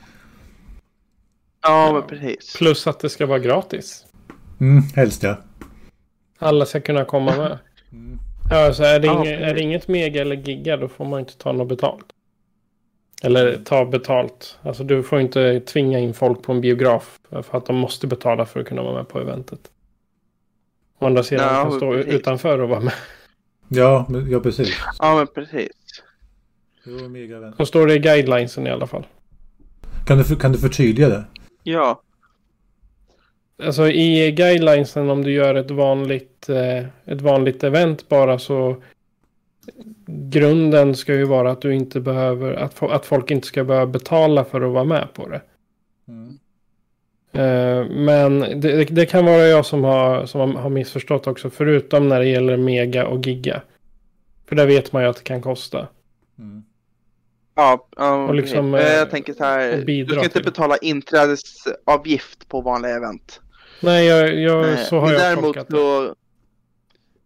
Ja, 1.62 1.92
men 1.92 2.02
precis. 2.08 2.56
Plus 2.56 2.86
att 2.86 3.00
det 3.00 3.08
ska 3.08 3.26
vara 3.26 3.38
gratis. 3.38 4.06
Mm, 4.60 4.82
helst 4.94 5.22
ja. 5.22 5.36
Alla 6.38 6.66
ska 6.66 6.80
kunna 6.80 7.04
komma 7.04 7.36
med. 7.36 7.58
Mm. 7.92 8.18
Ja, 8.50 8.74
så 8.74 8.82
är 8.82 9.00
det, 9.00 9.06
inget, 9.06 9.40
är 9.40 9.54
det 9.54 9.60
inget 9.60 9.88
mega 9.88 10.20
eller 10.20 10.36
giga 10.36 10.76
då 10.76 10.88
får 10.88 11.04
man 11.04 11.20
inte 11.20 11.38
ta 11.38 11.52
något 11.52 11.68
betalt. 11.68 12.06
Eller 13.22 13.58
ta 13.64 13.84
betalt. 13.84 14.58
Alltså 14.62 14.84
du 14.84 15.02
får 15.02 15.20
inte 15.20 15.60
tvinga 15.60 15.98
in 15.98 16.14
folk 16.14 16.42
på 16.42 16.52
en 16.52 16.60
biograf. 16.60 17.18
För 17.30 17.58
att 17.58 17.66
de 17.66 17.76
måste 17.76 18.06
betala 18.06 18.46
för 18.46 18.60
att 18.60 18.66
kunna 18.66 18.82
vara 18.82 18.94
med 18.94 19.08
på 19.08 19.20
eventet. 19.20 19.70
Å 21.04 21.06
andra 21.06 21.23
sidan 21.23 21.54
Ja, 21.54 21.62
kan 21.62 21.73
stå 21.73 21.92
precis. 21.92 22.14
utanför 22.14 22.58
och 22.58 22.68
vara 22.68 22.80
med. 22.80 22.92
Ja, 23.68 24.06
ja 24.30 24.40
precis. 24.40 24.76
Ja, 24.99 25.14
men 25.16 25.26
precis. 25.26 25.70
Mega. 27.11 27.52
Så 27.56 27.66
står 27.66 27.87
det 27.87 27.94
i 27.94 27.99
guidelinesen 27.99 28.66
i 28.66 28.70
alla 28.70 28.87
fall. 28.87 29.06
Kan 30.06 30.18
du, 30.18 30.37
kan 30.37 30.52
du 30.52 30.58
förtydliga 30.58 31.08
det? 31.08 31.25
Ja, 31.62 32.00
Alltså 33.62 33.88
i 33.88 34.32
guidelinesen 34.32 35.11
om 35.11 35.23
du 35.23 35.32
gör 35.32 35.54
ett 35.54 35.70
vanligt, 35.70 36.49
eh, 36.49 36.84
ett 37.04 37.20
vanligt 37.20 37.64
event 37.64 38.08
bara 38.08 38.38
så 38.38 38.82
grunden 40.06 40.94
ska 40.94 41.14
ju 41.14 41.25
vara 41.25 41.50
att 41.50 41.61
du 41.61 41.75
inte 41.75 42.00
behöver, 42.00 42.52
att, 42.52 42.82
att 42.82 43.06
folk 43.06 43.30
inte 43.30 43.46
ska 43.46 43.64
behöva 43.64 43.87
betala 43.87 44.44
för 44.44 44.61
att 44.61 44.73
vara 44.73 44.84
med 44.84 45.08
på 45.14 45.28
det. 45.28 45.42
Mm. 46.08 46.38
Eh, 47.35 47.85
men 47.91 48.41
det, 48.61 48.85
det- 48.85 49.07
kan 49.07 49.25
vara 49.25 49.47
jag 49.47 49.67
som 49.67 49.85
har, 49.85 50.26
som 50.26 50.57
har- 50.57 50.71
missförstått 50.71 51.26
också, 51.26 51.50
förutom 51.50 52.09
när 52.09 52.21
det 52.21 52.26
gäller 52.26 52.57
mega 52.57 53.07
och 53.07 53.26
giga. 53.26 53.62
För 54.49 54.57
där 54.57 54.67
vet 54.67 54.93
man 54.93 55.03
ju 55.03 55.09
att 55.09 55.17
det 55.17 55.23
kan 55.23 55.43
kosta. 55.43 55.88
Mm. 56.38 56.64
ja, 57.55 57.88
ja 57.97 58.29
Och 58.29 58.35
liksom, 58.35 58.75
eh, 58.75 58.83
jag 58.83 59.11
tänker 59.11 59.33
så 59.33 59.45
här. 59.45 59.76
Du 59.87 60.07
ska 60.07 60.17
inte 60.19 60.29
till. 60.29 60.45
betala 60.45 60.76
inträdesavgift 60.76 62.49
på 62.49 62.61
vanliga 62.61 62.97
event. 62.97 63.41
Nej, 63.81 64.07
jag, 64.07 64.35
jag, 64.41 64.71
Eh, 64.73 64.76
så 64.79 64.97
har 64.99 65.07
men 65.07 65.12
jag 65.12 65.23
däremot 65.23 65.45
tolkat 65.45 65.69
det. 65.69 66.14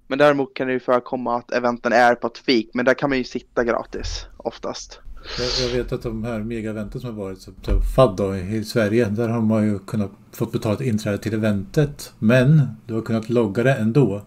Men 0.07 0.19
däremot 0.19 0.55
kan 0.55 0.67
det 0.67 0.73
ju 0.73 0.81
förekomma 0.81 1.37
att 1.37 1.53
eventen 1.53 1.93
är 1.93 2.15
på 2.15 2.27
ett 2.27 2.39
fik, 2.39 2.71
men 2.75 2.85
där 2.85 2.95
kan 2.95 3.11
man 3.11 3.19
ju 3.19 3.25
sitta 3.25 3.65
gratis 3.65 4.27
oftast. 4.37 5.01
Jag, 5.39 5.69
jag 5.69 5.77
vet 5.77 5.93
att 5.93 6.03
de 6.03 6.25
här 6.25 6.41
mega-eventen 6.41 7.01
som 7.01 7.17
har 7.17 7.25
varit, 7.25 7.41
så, 7.41 7.51
så 7.63 7.81
FAD 7.81 8.17
då, 8.17 8.37
i 8.37 8.65
Sverige, 8.65 9.05
där 9.05 9.29
har 9.29 9.41
man 9.41 9.65
ju 9.67 9.79
kunnat 9.79 10.11
fått 10.33 10.53
betala 10.53 10.75
ett 10.75 10.81
inträde 10.81 11.19
till 11.19 11.35
eventet. 11.35 12.13
Men 12.19 12.63
du 12.87 12.95
har 12.95 13.03
kunnat 13.03 13.29
logga 13.29 13.63
det 13.63 13.75
ändå. 13.75 14.23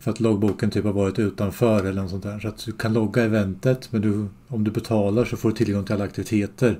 För 0.00 0.10
att 0.10 0.20
loggboken 0.20 0.70
typ 0.70 0.84
har 0.84 0.92
varit 0.92 1.18
utanför 1.18 1.84
eller 1.84 2.02
något 2.02 2.10
sånt 2.10 2.22
där. 2.22 2.38
Så 2.40 2.48
att 2.48 2.64
du 2.66 2.72
kan 2.72 2.92
logga 2.92 3.22
eventet 3.24 3.88
men 3.92 4.02
du, 4.02 4.26
om 4.48 4.64
du 4.64 4.70
betalar 4.70 5.24
så 5.24 5.36
får 5.36 5.48
du 5.50 5.54
tillgång 5.56 5.84
till 5.84 5.94
alla 5.94 6.04
aktiviteter. 6.04 6.78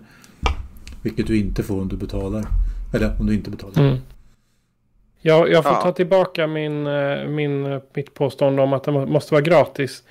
Vilket 1.02 1.26
du 1.26 1.38
inte 1.38 1.62
får 1.62 1.80
om 1.80 1.88
du 1.88 1.96
betalar. 1.96 2.44
Eller 2.94 3.20
om 3.20 3.26
du 3.26 3.34
inte 3.34 3.50
betalar. 3.50 3.82
Mm. 3.88 3.96
Jag, 5.20 5.50
jag 5.50 5.62
får 5.64 5.72
Ja. 5.72 5.82
ta 5.82 5.92
tillbaka 5.92 6.46
min, 6.46 6.86
eh, 6.86 7.28
min, 7.28 7.66
eh, 7.66 7.80
mitt 7.94 8.14
påstående 8.14 8.62
om 8.62 8.72
att 8.72 8.84
det 8.84 8.92
må- 8.92 9.06
måste 9.06 9.34
vara 9.34 9.42
gratis. 9.42 10.02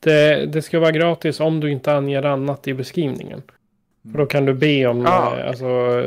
Det, 0.00 0.46
det 0.46 0.62
ska 0.62 0.80
vara 0.80 0.90
gratis 0.92 1.40
om 1.40 1.60
du 1.60 1.70
inte 1.72 1.92
anger 1.94 2.22
annat 2.22 2.68
i 2.68 2.74
beskrivningen. 2.74 3.42
För 4.12 4.18
då 4.18 4.26
kan 4.26 4.44
du 4.44 4.54
be 4.54 4.86
om 4.86 5.02
Ja. 5.02 5.38
eh, 5.38 5.48
alltså, 5.48 6.02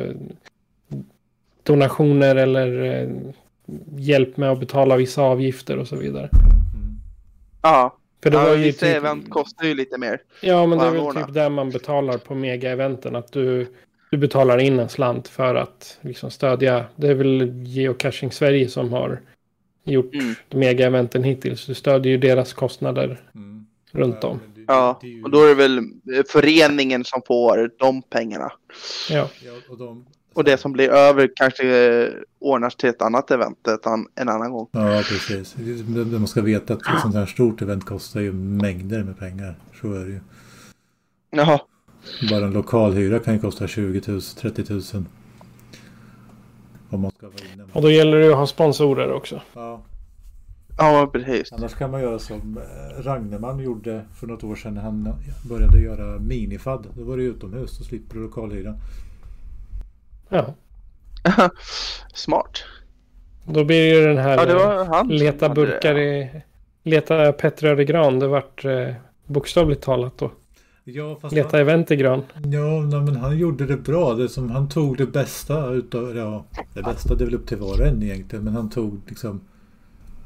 donationer 1.64 2.36
eller 2.36 2.84
eh, 2.84 3.10
hjälp 3.98 4.38
med 4.38 4.52
att 4.52 4.60
betala 4.60 4.98
vissa 4.98 5.22
avgifter 5.22 5.78
och 5.78 5.88
så 5.88 5.96
vidare. 5.96 6.30
Mm. 6.34 6.98
Ja, 7.62 7.96
För 8.24 8.30
det 8.30 8.38
ja 8.38 8.44
var 8.44 8.56
ju 8.56 8.64
vissa 8.64 8.86
typ, 8.86 8.96
event 8.96 9.30
kostar 9.30 9.66
ju 9.66 9.74
lite 9.74 9.98
mer. 9.98 10.20
Ja, 10.42 10.66
men 10.66 10.78
det 10.78 10.86
är 10.86 10.92
väl 10.92 11.16
typ 11.26 11.34
där 11.34 11.50
man 11.50 11.70
betalar 11.70 12.18
på 12.18 12.36
mega-eventen. 12.36 13.16
Att 13.16 13.32
du, 13.32 13.68
du 14.12 14.18
betalar 14.18 14.58
in 14.58 14.80
en 14.80 14.90
slant 14.90 15.28
för 15.28 15.56
att 15.56 15.98
liksom 16.02 16.32
stödja. 16.32 16.86
Det 16.96 17.08
är 17.08 17.14
väl 17.14 17.52
Geocaching 17.66 18.32
Sverige 18.32 18.68
som 18.70 18.94
har 18.94 19.20
gjort 19.84 20.14
Mm. 20.14 20.36
mega-eventen 20.50 21.24
hittills. 21.24 21.66
Du 21.66 21.74
stödjer 21.74 22.12
ju 22.12 22.18
deras 22.18 22.54
kostnader 22.54 23.22
Mm. 23.36 23.59
Runt 23.92 24.24
om. 24.24 24.40
det- 24.56 24.62
Ja, 24.68 25.00
ju- 25.04 25.24
och 25.24 25.30
då 25.32 25.44
är 25.44 25.48
det 25.48 25.56
väl 25.56 25.82
föreningen 26.30 27.04
som 27.06 27.22
får 27.28 27.72
de 27.80 28.02
pengarna. 28.02 28.52
Ja, 29.10 29.30
och 29.70 29.78
de, 29.78 30.06
Och 30.34 30.44
det 30.44 30.58
som 30.58 30.72
blir 30.72 30.90
över 30.90 31.32
kanske 31.36 31.88
eh, 32.04 32.10
ordnas 32.40 32.76
till 32.76 32.90
ett 32.90 33.02
annat 33.02 33.32
event 33.32 33.68
en 34.16 34.30
annan 34.30 34.52
gång. 34.52 34.68
Ja, 34.72 35.02
precis. 35.10 35.56
Man 36.12 36.28
ska 36.28 36.42
veta 36.42 36.74
att 36.74 36.80
ett 36.82 37.02
sånt 37.02 37.16
här 37.16 37.26
stort 37.26 37.62
event 37.62 37.86
kostar 37.86 38.20
ju 38.22 38.32
mängder 38.34 39.04
med 39.04 39.20
pengar. 39.20 39.56
Så 39.82 39.94
är 39.94 40.00
det 40.06 40.12
ju. 40.12 40.20
Jaha, 41.32 41.60
Bara 42.30 42.46
en 42.46 42.54
lokalhyra 42.54 43.20
kan 43.20 43.34
ju 43.34 43.40
kosta 43.40 43.68
20 43.68 44.02
000, 44.12 44.22
30 44.22 44.64
000. 44.74 44.82
Om 46.90 47.02
man 47.02 47.12
ska 47.12 47.26
vara 47.28 47.36
inne. 47.54 47.64
och 47.74 47.82
då 47.82 47.92
gäller 47.92 48.18
det 48.20 48.30
att 48.30 48.36
ha 48.38 48.48
sponsorer 48.48 49.12
också. 49.12 49.42
Ja, 49.54 49.82
Ja, 50.80 51.10
precis. 51.14 51.52
Annars 51.54 51.74
kan 51.76 51.92
man 51.92 52.02
göra 52.02 52.20
som 52.20 52.58
eh, 52.58 53.04
Ragneman 53.04 53.60
gjorde 53.60 54.06
för 54.16 54.28
något 54.28 54.44
år 54.44 54.56
sedan 54.56 54.74
när 54.74 54.82
han 54.82 55.14
började 55.50 55.80
göra 55.80 56.20
minifad. 56.20 56.88
Då 56.94 57.04
var 57.04 57.18
det 57.18 57.24
utomhus, 57.24 57.78
då 57.78 57.84
slipper 57.84 58.16
du 58.16 58.22
lokalhyran. 58.22 58.78
Ja, 60.30 60.54
Smart. 62.14 62.64
då 63.46 63.64
blir 63.64 63.82
det 63.94 64.00
ju 64.00 64.08
den 64.08 64.18
här 64.18 64.38
Ja, 64.38 64.46
det 64.46 64.52
eh, 64.52 64.58
var 64.58 64.86
han 64.86 65.06
som 65.08 65.16
leta 65.16 65.50
burkar 65.50 65.94
det. 65.94 66.02
i... 66.04 66.42
Leta 66.84 67.32
Petter 67.32 67.80
i 67.80 67.86
gran. 67.86 68.20
Det 68.20 68.28
vart 68.28 68.66
eh, 68.66 68.94
bokstavligt 69.26 69.84
talat 69.84 70.18
då. 70.18 70.32
Ja, 70.84 71.18
fast 71.22 71.36
Leta 71.36 71.50
han, 71.58 71.62
event 71.62 71.92
i 71.92 71.96
gran. 71.96 72.24
ja, 72.34 72.80
nej, 72.82 73.02
men 73.02 73.16
han 73.16 73.38
gjorde 73.38 73.66
det 73.66 73.78
bra. 73.78 74.14
Det 74.14 74.30
som, 74.30 74.52
han 74.52 74.70
tog 74.70 74.98
det 74.98 75.06
bästa 75.06 75.70
utav, 75.72 76.18
ja, 76.18 76.46
det 76.74 76.82
bästa 76.84 77.16
det 77.16 77.24
är 77.24 77.26
väl 77.26 77.36
upp 77.36 77.48
till 77.48 77.58
var 77.58 77.82
och 77.82 77.88
en 77.88 78.04
egentligen. 78.04 78.46
Men 78.46 78.54
han 78.56 78.70
tog 78.70 79.02
liksom 79.08 79.42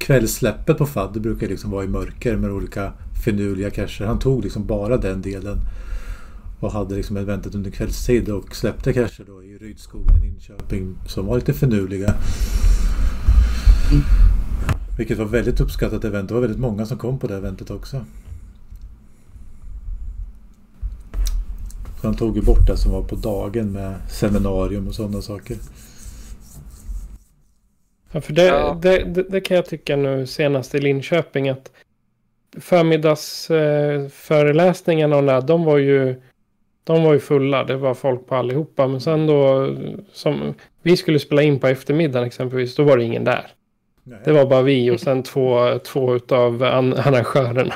kvällssläppet 0.04 0.78
på 0.78 0.86
FAD. 0.86 1.14
Det 1.14 1.20
brukar 1.20 1.48
liksom 1.48 1.72
vara 1.72 1.84
i 1.84 1.88
mörker 1.88 2.38
med 2.38 2.52
olika 2.52 2.94
finurliga 3.26 3.70
cacher. 3.70 4.06
Han 4.06 4.20
tog 4.20 4.44
liksom 4.44 4.66
bara 4.66 4.98
den 4.98 5.22
delen. 5.22 5.58
Och 6.60 6.72
hade 6.72 6.96
liksom 6.96 7.18
eventet 7.18 7.56
under 7.56 7.72
kvällstid 7.72 8.30
och 8.30 8.56
släppte 8.56 8.94
cacher 8.94 9.24
då 9.28 9.44
i 9.44 9.58
Rydskogen 9.58 10.18
i 10.18 10.28
Linköping 10.28 10.96
som 11.08 11.26
var 11.26 11.36
lite 11.36 11.54
finurliga. 11.54 12.14
Vilket 14.98 15.18
var 15.18 15.26
väldigt 15.26 15.62
uppskattat 15.62 16.04
event. 16.04 16.28
Det 16.28 16.34
var 16.34 16.42
väldigt 16.42 16.60
många 16.60 16.86
som 16.86 16.98
kom 16.98 17.20
på 17.20 17.28
det 17.28 17.36
eventet 17.36 17.72
också. 17.72 18.06
Så 22.02 22.08
han 22.08 22.16
tog 22.16 22.36
ju 22.36 22.42
bort 22.42 22.68
det 22.68 22.78
som 22.78 22.92
var 22.92 23.04
på 23.04 23.16
dagen 23.16 23.72
med 23.72 23.96
seminarium 24.10 24.88
och 24.88 24.96
sådana 24.96 25.22
saker. 25.22 25.58
Ja, 28.14 28.22
för 28.22 28.34
det, 28.34 28.44
Ja. 28.46 28.78
det, 28.82 28.98
det, 29.04 29.24
det 29.24 29.42
kan 29.42 29.56
jag 29.56 29.66
tycka 29.66 29.96
nu 29.96 30.26
senast 30.26 30.76
i 30.76 30.80
Linköping 30.80 31.50
att 31.50 31.72
förmiddagsföreläsningarna 32.60 34.10
föreläsningarna 34.10 35.16
och 35.18 35.24
där, 35.24 35.42
de 35.42 35.64
var 35.64 35.78
ju 35.78 36.16
de 36.84 37.04
var 37.04 37.14
ju 37.14 37.20
fulla, 37.20 37.64
det 37.64 37.76
var 37.76 37.94
folk 37.94 38.28
på 38.28 38.36
allihopa. 38.36 38.88
Men 38.88 39.02
sen 39.02 39.28
då, 39.28 39.70
som 40.12 40.54
vi 40.82 40.98
skulle 40.98 41.20
spela 41.20 41.42
in 41.42 41.60
på 41.60 41.68
eftermiddagen 41.68 42.28
exempelvis, 42.28 42.76
då 42.76 42.84
var 42.84 42.98
det 42.98 43.04
ingen 43.04 43.24
där. 43.24 43.48
Nej. 44.04 44.20
Det 44.26 44.32
var 44.32 44.46
bara 44.46 44.62
vi 44.62 44.92
och 44.92 45.00
sen 45.00 45.24
två, 45.24 45.80
två 45.80 46.16
utav 46.16 46.64
an- 46.64 46.94
arrangörerna. 46.94 47.74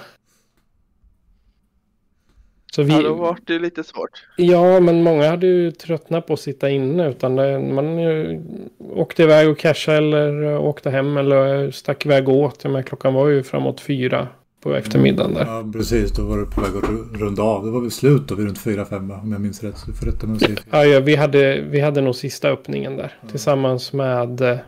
Så 2.72 2.84
vi, 2.84 2.94
Ja, 2.94 3.02
då 3.02 3.14
var 3.14 3.38
det 3.44 3.60
lite 3.60 3.84
svårt. 3.84 4.10
Ja, 4.38 4.80
men 4.80 5.04
många 5.04 5.30
hade 5.30 5.48
ju 5.48 5.72
tröttnat 5.72 6.28
på 6.28 6.34
att 6.34 6.40
sitta 6.40 6.70
inne. 6.70 7.10
Utan 7.10 7.36
det, 7.36 7.60
man 7.60 8.00
ju, 8.00 8.42
åkte 8.80 9.24
iväg 9.24 9.50
och 9.50 9.58
cashade 9.60 9.98
eller 9.98 10.58
åkte 10.58 10.90
hem 10.90 11.18
eller 11.18 11.72
stack 11.72 12.06
iväg 12.06 12.30
och 12.30 12.36
åt. 12.36 12.64
Men 12.64 12.84
klockan 12.84 13.14
var 13.14 13.28
ju 13.28 13.44
framåt 13.44 13.82
fyra 13.82 14.28
på 14.62 14.76
eftermiddagen 14.76 15.34
där. 15.34 15.46
Ja, 15.46 15.70
precis. 15.74 16.12
Då 16.12 16.24
var 16.24 16.38
det 16.38 16.46
på 16.46 16.62
väg 16.62 16.70
att 16.70 16.84
ru- 16.84 17.18
runda 17.18 17.42
av. 17.44 17.66
Det 17.66 17.72
var 17.72 17.82
väl 17.82 17.92
slut 17.92 18.28
då 18.28 18.36
vid 18.36 18.46
runt 18.46 18.60
4-5 18.60 19.22
om 19.22 19.32
jag 19.32 19.42
minns 19.42 19.64
rätt. 19.64 19.78
Så 19.78 19.88
du 19.92 19.94
får 19.98 20.06
rätta 20.06 20.28
mig 20.28 20.36
och 20.36 20.42
säga 20.42 20.56
fel. 20.56 20.66
Ja, 20.72 20.86
ja, 20.86 21.00
vi, 21.00 21.16
hade, 21.16 21.62
vi 21.62 21.80
hade 21.80 22.02
nog 22.02 22.16
sista 22.16 22.50
öppningen 22.50 22.98
där. 22.98 23.14
Tillsammans 23.32 23.94
med... 23.94 24.42
eh, 24.42 24.48
Jag 24.48 24.60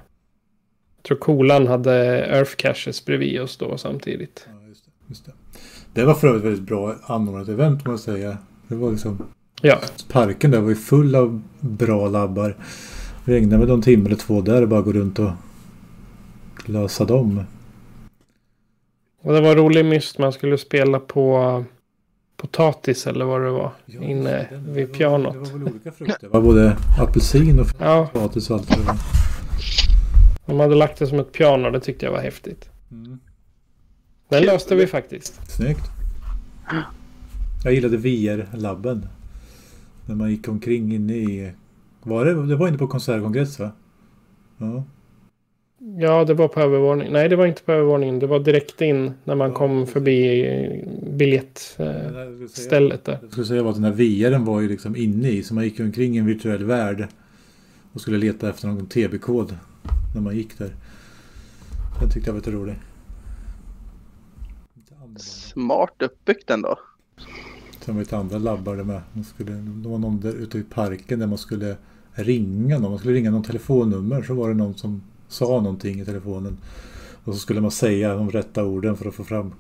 tror 1.03 1.17
Kolan 1.17 1.67
hade 1.67 1.93
Earth 2.25 2.55
Caches 2.55 3.05
bredvid 3.05 3.41
oss 3.41 3.57
då 3.57 3.77
samtidigt. 3.77 4.47
Ja, 4.47 4.67
just 4.67 4.85
det, 4.85 4.91
just 5.07 5.25
det. 5.25 5.31
Det 5.93 6.05
var 6.05 6.13
för 6.13 6.27
övrigt 6.27 6.43
väldigt 6.43 6.63
bra 6.63 6.95
anordnat 7.05 7.47
event 7.47 7.85
måste 7.87 8.11
jag 8.11 8.17
säga. 8.19 8.37
Det 8.67 8.75
var 8.75 8.91
liksom... 8.91 9.17
Ja, 9.61 9.77
Parken 10.11 10.51
där 10.51 10.61
var 10.61 10.69
ju 10.69 10.75
full 10.75 11.15
av 11.15 11.41
bra 11.59 12.07
labbar. 12.09 12.55
Det 13.25 13.31
regnade 13.33 13.57
väl 13.57 13.67
någon 13.67 13.81
timme 13.81 14.05
eller 14.05 14.15
två 14.15 14.41
där 14.41 14.61
och 14.61 14.67
bara 14.69 14.81
gå 14.81 14.91
runt 14.91 15.19
och 15.19 15.29
lösa 16.65 17.05
dem. 17.05 17.43
och 19.21 19.33
det 19.33 19.41
var 19.41 19.55
rolig 19.55 19.85
myst. 19.85 20.17
Man 20.17 20.33
skulle 20.33 20.57
spela 20.57 20.99
på 20.99 21.63
potatis 22.37 23.07
eller 23.07 23.25
vad 23.25 23.41
det 23.41 23.49
var. 23.49 23.71
Ja, 23.85 24.01
inne 24.01 24.31
det 24.31 24.71
vid 24.71 24.87
var- 24.87 24.93
pianot. 24.95 25.33
Det 25.33 25.39
var 25.39 25.45
väl 25.59 25.63
olika 25.67 25.91
frukter. 25.91 26.17
Det 26.21 26.27
var 26.27 26.41
både 26.41 26.77
apelsin 26.99 27.59
och 27.59 27.67
Ja, 27.79 28.09
potatis 28.13 28.49
och 28.49 28.55
allt 28.57 28.67
det 28.69 28.81
var. 28.83 28.95
de 30.45 30.59
hade 30.59 30.75
lagt 30.75 30.99
det 30.99 31.07
som 31.07 31.19
ett 31.19 31.31
piano. 31.31 31.69
Det 31.71 31.79
tyckte 31.79 32.05
jag 32.05 32.13
var 32.13 32.19
häftigt. 32.19 32.69
Mm. 32.91 33.19
Den 34.29 34.43
löste 34.43 34.75
vi 34.75 34.87
faktiskt. 34.87 35.51
Snyggt. 35.51 35.81
Jag 37.63 37.73
gillade 37.73 37.97
VR-labben. 37.97 39.05
När 40.05 40.15
man 40.15 40.31
gick 40.31 40.47
omkring 40.47 40.93
inne 40.93 41.13
i... 41.13 41.51
Var 42.03 42.25
det, 42.25 42.47
det 42.47 42.55
var 42.55 42.67
inne 42.67 42.77
på 42.77 42.87
konsertkongress 42.87 43.59
va? 43.59 43.71
Ja. 44.57 44.83
Ja, 45.99 46.25
det 46.25 46.33
var 46.33 46.47
på 46.47 46.59
övervåningen. 46.59 47.13
Nej, 47.13 47.29
det 47.29 47.35
var 47.35 47.45
inte 47.45 47.61
på 47.63 47.71
övervåningen. 47.71 48.19
Det 48.19 48.27
var 48.27 48.39
direkt 48.39 48.81
in 48.81 49.11
när 49.23 49.35
man 49.35 49.49
Ja, 49.49 49.55
kom 49.55 49.87
förbi 49.87 50.45
eh, 50.45 50.87
biljettstället 51.13 52.13
Det 52.15 52.31
jag 52.41 52.49
skulle 52.49 52.69
säga- 52.69 52.97
där. 53.05 53.19
Jag 53.21 53.31
skulle 53.31 53.45
säga 53.45 53.63
var 53.63 53.69
att 53.69 53.75
den 53.75 53.83
här 53.85 53.91
VRen 53.91 54.45
var 54.45 54.61
ju 54.61 54.67
liksom 54.69 54.95
inne 54.95 55.29
i. 55.29 55.43
Så 55.43 55.53
man 55.53 55.63
gick 55.63 55.79
omkring 55.79 56.15
i 56.15 56.17
en 56.17 56.25
virtuell 56.25 56.63
värld. 56.63 57.07
Och 57.93 58.01
skulle 58.01 58.17
leta 58.17 58.49
efter 58.49 58.67
någon 58.67 58.85
TB-kod. 58.87 59.55
När 60.15 60.21
man 60.21 60.35
gick 60.35 60.57
där. 60.57 60.75
Den 62.01 62.09
tyckte 62.09 62.29
jag 62.29 62.33
var 62.33 62.39
lite 62.39 62.51
rolig. 62.51 62.75
Smart 65.59 66.01
uppbyggt 66.01 66.49
ändå. 66.49 66.79
Sen 67.79 67.95
var 67.95 68.05
det 68.09 68.17
andra 68.17 68.37
labbar 68.37 68.75
där 68.75 68.83
med. 68.83 69.01
Man 69.13 69.23
skulle, 69.23 69.51
det 69.51 69.89
var 69.89 69.97
någon 69.97 70.19
där 70.19 70.33
ute 70.33 70.57
i 70.57 70.63
parken 70.63 71.19
där 71.19 71.27
man 71.27 71.37
skulle 71.37 71.77
ringa 72.11 72.79
någon. 72.79 72.91
Man 72.91 72.99
skulle 72.99 73.13
ringa 73.13 73.31
någon 73.31 73.43
telefonnummer. 73.43 74.23
Så 74.23 74.33
var 74.33 74.49
det 74.49 74.55
någon 74.55 74.77
som 74.77 75.03
sa 75.27 75.61
någonting 75.61 76.01
i 76.01 76.05
telefonen. 76.05 76.57
Och 77.23 77.33
så 77.33 77.39
skulle 77.39 77.61
man 77.61 77.71
säga 77.71 78.15
de 78.15 78.31
rätta 78.31 78.63
orden 78.63 78.97
för 78.97 79.09
att 79.09 79.15
få 79.15 79.23
fram 79.23 79.53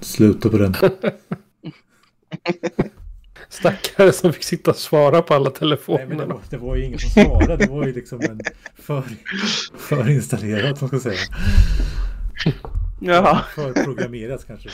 slutet 0.00 0.52
på 0.52 0.58
den. 0.58 0.74
Stackare 3.48 4.12
som 4.12 4.32
fick 4.32 4.44
sitta 4.44 4.70
och 4.70 4.76
svara 4.76 5.22
på 5.22 5.34
alla 5.34 5.52
Nej, 5.60 5.78
men 5.88 6.18
det, 6.18 6.26
var, 6.26 6.40
det 6.50 6.56
var 6.56 6.76
ju 6.76 6.84
ingen 6.84 6.98
som 6.98 7.10
svarade. 7.10 7.56
Det 7.56 7.70
var 7.70 7.86
ju 7.86 7.92
liksom 7.92 8.20
en 8.20 8.40
för, 8.74 9.02
förinstallerat, 9.76 10.78
som 10.78 10.88
ska 10.88 11.00
säga. 11.00 11.20
Jaha. 13.00 13.44
Förprogrammerat 13.54 14.46
kanske. 14.46 14.68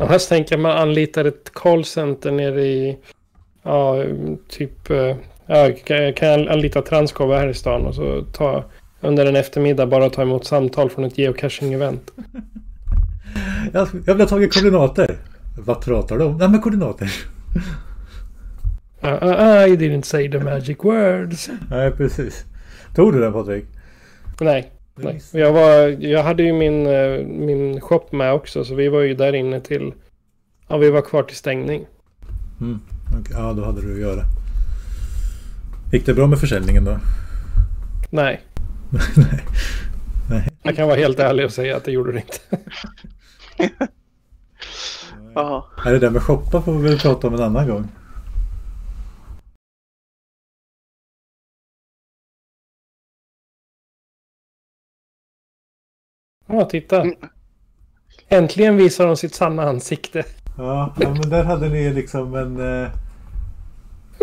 Annars 0.00 0.26
tänker 0.26 0.54
jag 0.54 0.60
man 0.60 0.76
anlitar 0.76 1.24
ett 1.24 1.50
callcenter 1.52 2.30
nere 2.32 2.62
i... 2.62 2.98
Ja, 3.62 4.04
typ... 4.48 4.90
eh, 4.90 5.16
Ja, 5.50 5.70
kan- 5.84 6.12
kan 6.12 6.28
jag 6.28 6.48
anlita 6.48 6.82
Transcov 6.82 7.32
här 7.34 7.48
i 7.48 7.54
stan 7.54 7.86
och 7.86 7.94
så 7.94 8.22
ta 8.32 8.64
under 9.00 9.26
en 9.26 9.36
eftermiddag 9.36 9.86
bara 9.86 10.10
ta 10.10 10.22
emot 10.22 10.44
samtal 10.44 10.90
från 10.90 11.04
ett 11.04 11.18
geocaching-event. 11.18 12.00
Jag, 13.72 13.88
jag 14.06 14.14
vill 14.14 14.20
ha 14.22 14.28
tagit 14.28 14.54
koordinater. 14.54 15.16
Vad 15.58 15.80
pratar 15.84 16.18
du 16.18 16.24
om? 16.24 16.36
Nej 16.36 16.48
men 16.48 16.60
koordinater. 16.60 17.12
Uh, 19.04 19.10
uh, 19.22 19.68
I 19.72 19.76
didn't 19.76 20.02
say 20.02 20.30
the 20.30 20.38
magic 20.38 20.78
words. 20.82 21.50
Nej 21.70 21.90
precis. 21.90 22.44
Tog 22.94 23.12
du 23.12 23.20
den 23.20 23.32
Patrik? 23.32 23.64
Nej, 24.40 24.72
nej. 25.02 25.20
Jag, 25.32 25.52
var, 25.52 25.88
jag 26.06 26.22
hade 26.22 26.42
ju 26.42 26.52
min, 26.52 26.86
eh, 26.86 27.26
min 27.26 27.80
shop 27.80 28.06
med 28.10 28.32
också 28.32 28.64
så 28.64 28.74
vi 28.74 28.88
var 28.88 29.00
ju 29.00 29.14
där 29.14 29.32
inne 29.32 29.60
till... 29.60 29.92
Ja, 30.68 30.76
vi 30.76 30.90
var 30.90 31.02
kvar 31.02 31.22
till 31.22 31.36
stängning. 31.36 31.86
Mm. 32.60 32.80
okej. 33.20 33.36
Ja 33.36 33.52
då 33.52 33.64
hade 33.64 33.82
du 33.82 33.92
att 33.92 34.00
göra. 34.00 34.22
Gick 35.92 36.06
det 36.06 36.14
bra 36.14 36.26
med 36.26 36.38
försäljningen 36.38 36.84
då? 36.84 36.98
Nej, 38.10 38.40
Nej. 39.16 39.44
Nej. 40.30 40.48
jag 40.62 40.76
kan 40.76 40.88
vara 40.88 40.98
helt 40.98 41.18
ärlig 41.18 41.44
och 41.44 41.52
säga 41.52 41.76
att 41.76 41.84
det 41.84 41.90
gjorde 41.92 42.12
det 42.12 42.18
inte. 42.18 42.66
Nej, 45.84 45.92
det 45.92 45.98
där 45.98 46.10
med 46.10 46.22
shoppa 46.22 46.62
får 46.62 46.72
vi 46.72 46.88
väl 46.88 46.98
prata 46.98 47.26
om 47.26 47.34
en 47.34 47.42
annan 47.42 47.68
gång. 47.68 47.88
Ja, 56.48 56.64
titta. 56.64 57.00
Mm. 57.00 57.14
Äntligen 58.28 58.76
visar 58.76 59.06
de 59.06 59.16
sitt 59.16 59.34
sanna 59.34 59.62
ansikte. 59.62 60.24
Ja, 60.58 60.94
ja 61.00 61.10
men 61.10 61.30
där 61.30 61.44
hade 61.44 61.68
ni 61.68 61.90
liksom 61.94 62.34
en... 62.34 62.82
Eh, 62.82 62.88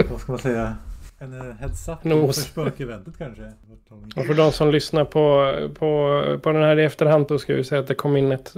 vad 0.10 0.20
ska 0.20 0.32
man 0.32 0.40
säga? 0.42 0.76
En 1.20 1.34
eh, 1.50 1.56
heads 1.60 1.90
up 1.90 2.04
Nos. 2.04 2.36
för 2.36 2.42
spökeventet 2.44 3.18
kanske? 3.18 3.52
Och 4.16 4.26
för 4.26 4.34
de 4.34 4.52
som 4.52 4.72
lyssnar 4.72 5.06
på, 5.06 5.54
på, 5.80 6.22
på 6.44 6.52
den 6.52 6.64
här 6.64 6.80
i 6.80 6.84
efterhand 6.84 7.26
då 7.28 7.40
ska 7.40 7.54
vi 7.54 7.64
säga 7.64 7.82
att 7.82 7.88
det 7.88 7.96
kom 7.96 8.18
in 8.18 8.32
ett 8.32 8.54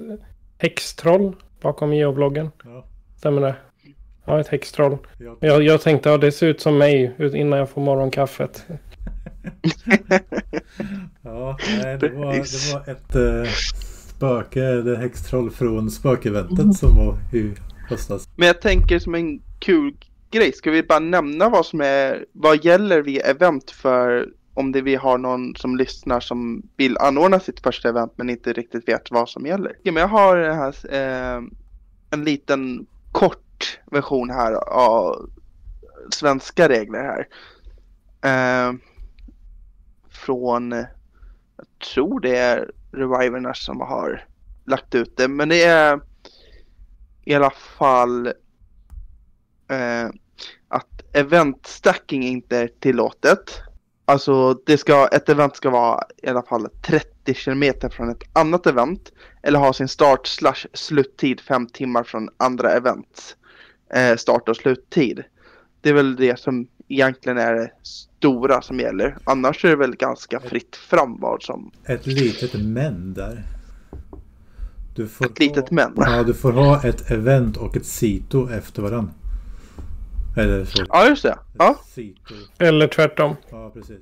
häxtroll 0.58 1.36
bakom 1.62 1.93
geobloggen. 1.93 2.51
Ja, 2.63 2.86
Stämmer 3.17 3.41
det? 3.41 3.56
Ja, 4.25 4.39
ett 4.39 4.47
häxtroll. 4.47 4.97
ja. 5.19 5.36
Jag, 5.39 5.63
jag 5.63 5.82
tänkte 5.82 6.13
att 6.13 6.21
det 6.21 6.32
ser 6.32 6.47
ut 6.47 6.62
som 6.62 6.77
mig 6.77 7.13
ut- 7.17 7.34
innan 7.34 7.60
jag 7.60 7.69
får 7.69 7.82
morgonkaffet. 7.82 8.65
Ja 11.21 11.57
nej, 11.83 11.97
det, 11.97 12.10
var, 12.10 12.33
det 12.33 12.73
var 12.73 12.91
ett 12.91 13.15
eh, 13.15 13.51
spöke, 14.15 14.63
eller 14.63 14.95
häxtroll 14.95 15.51
från 15.51 15.91
spökeventet 15.91 16.75
som 16.75 16.95
var 16.95 17.17
i 17.33 17.53
höstas. 17.89 18.29
Men 18.36 18.47
jag 18.47 18.62
tänker 18.62 18.99
som 18.99 19.15
en 19.15 19.41
kul 19.60 19.93
grej. 20.31 20.53
Ska 20.53 20.71
vi 20.71 20.83
bara 20.83 20.99
nämna 20.99 21.49
vad 21.49 21.65
som 21.65 21.81
är, 21.81 22.25
vad 22.31 22.65
gäller 22.65 23.01
vid 23.01 23.21
event 23.25 23.71
för 23.71 24.29
om 24.53 24.71
det 24.71 24.81
vi 24.81 24.95
har 24.95 25.17
någon 25.17 25.55
som 25.55 25.77
lyssnar 25.77 26.19
som 26.19 26.69
vill 26.77 26.97
anordna 26.97 27.39
sitt 27.39 27.60
första 27.60 27.89
event 27.89 28.13
men 28.15 28.29
inte 28.29 28.53
riktigt 28.53 28.88
vet 28.88 29.12
vad 29.12 29.29
som 29.29 29.45
gäller. 29.45 29.77
Ja, 29.83 29.91
men 29.91 30.01
jag 30.01 30.07
har 30.07 30.38
här, 30.38 30.75
eh, 30.93 31.43
en 32.10 32.23
liten 32.23 32.86
kort 33.12 33.79
version 33.91 34.29
här 34.29 34.53
av 34.69 35.29
svenska 36.10 36.69
regler 36.69 36.99
här. 37.03 37.27
Eh, 38.21 38.73
från, 40.28 40.72
jag 40.72 41.68
tror 41.94 42.20
det 42.20 42.38
är 42.38 42.72
Reviverna 42.92 43.54
som 43.54 43.82
har 43.82 44.26
lagt 44.66 44.96
ut 44.96 45.18
det, 45.18 45.28
men 45.28 45.50
det 45.50 45.63
är 45.63 46.00
i 47.24 47.34
alla 47.34 47.50
fall 47.50 48.28
eh, 49.70 50.10
att 50.68 51.16
event 51.16 51.68
stacking 51.68 52.24
inte 52.24 52.58
är 52.58 52.68
tillåtet. 52.68 53.62
Alltså 54.06 54.54
det 54.54 54.78
ska, 54.78 55.08
ett 55.08 55.30
event 55.30 55.56
ska 55.56 55.70
vara 55.70 56.04
i 56.18 56.28
alla 56.28 56.44
fall 56.44 56.70
30 56.82 57.34
kilometer 57.34 57.90
från 57.90 58.10
ett 58.10 58.24
annat 58.34 58.68
event. 58.68 59.12
Eller 59.44 59.60
ha 59.60 59.74
sin 59.74 59.88
start 59.88 60.28
slash 60.28 60.68
sluttid 60.74 61.42
5 61.42 61.68
timmar 61.68 62.04
från 62.04 62.30
andra 62.38 62.72
events 62.72 63.36
eh, 63.94 64.16
start 64.16 64.50
och 64.50 64.58
sluttid. 64.58 65.24
Det 65.82 65.90
är 65.90 65.94
väl 65.94 66.16
det 66.16 66.40
som 66.40 66.68
egentligen 66.88 67.38
är 67.38 67.54
det 67.54 67.71
stora 67.84 68.62
som 68.62 68.80
gäller. 68.80 69.17
Annars 69.23 69.65
är 69.65 69.69
det 69.69 69.76
väl 69.76 69.95
ganska 69.95 70.39
fritt 70.39 70.76
fram 70.76 71.19
vad 71.19 71.43
som... 71.43 71.71
Ett 71.86 72.08
litet 72.08 72.54
men 72.54 73.13
där. 73.13 73.43
Du 74.95 75.08
får 75.08 75.26
ett 75.26 75.39
litet 75.39 75.71
men? 75.71 75.93
Ja, 75.95 76.23
du 76.23 76.34
får 76.34 76.52
ha 76.52 76.84
ett 76.84 77.12
event 77.12 77.58
och 77.58 77.78
ett 77.78 77.86
sito 77.86 78.50
efter 78.50 78.82
varandra. 78.82 79.13
Eller 80.38 80.65
så. 80.65 80.86
Ja, 80.89 81.10
just 81.10 81.23
det. 81.23 81.38
Ja. 81.58 81.80
Eller 82.60 82.88
tvärtom. 82.88 83.36
Ja, 83.50 83.71
precis. 83.73 84.00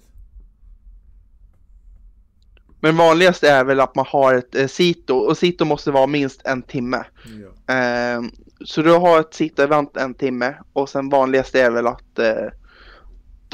Men 2.80 2.98
vanligast 2.98 3.43
är 3.43 3.63
väl 3.63 3.80
att 3.80 3.95
man 3.95 4.06
har 4.10 4.34
ett 4.34 4.56
eh, 4.56 4.67
sito 4.67 5.15
och 5.15 5.38
sito 5.38 5.65
måste 5.65 5.91
vara 5.91 6.08
minst 6.08 6.41
en 6.45 6.62
timme. 6.62 7.04
Ja. 7.67 7.74
Eh, 7.74 8.21
så 8.65 8.82
du 8.82 8.91
har 8.91 9.19
ett 9.19 9.34
sito-event 9.34 9.98
en 9.98 10.13
timme 10.13 10.56
och 10.74 10.89
sen 10.89 11.10
vanligast 11.10 11.56
är 11.56 11.71
väl 11.71 11.88
att 11.88 12.19
eh, 12.19 12.48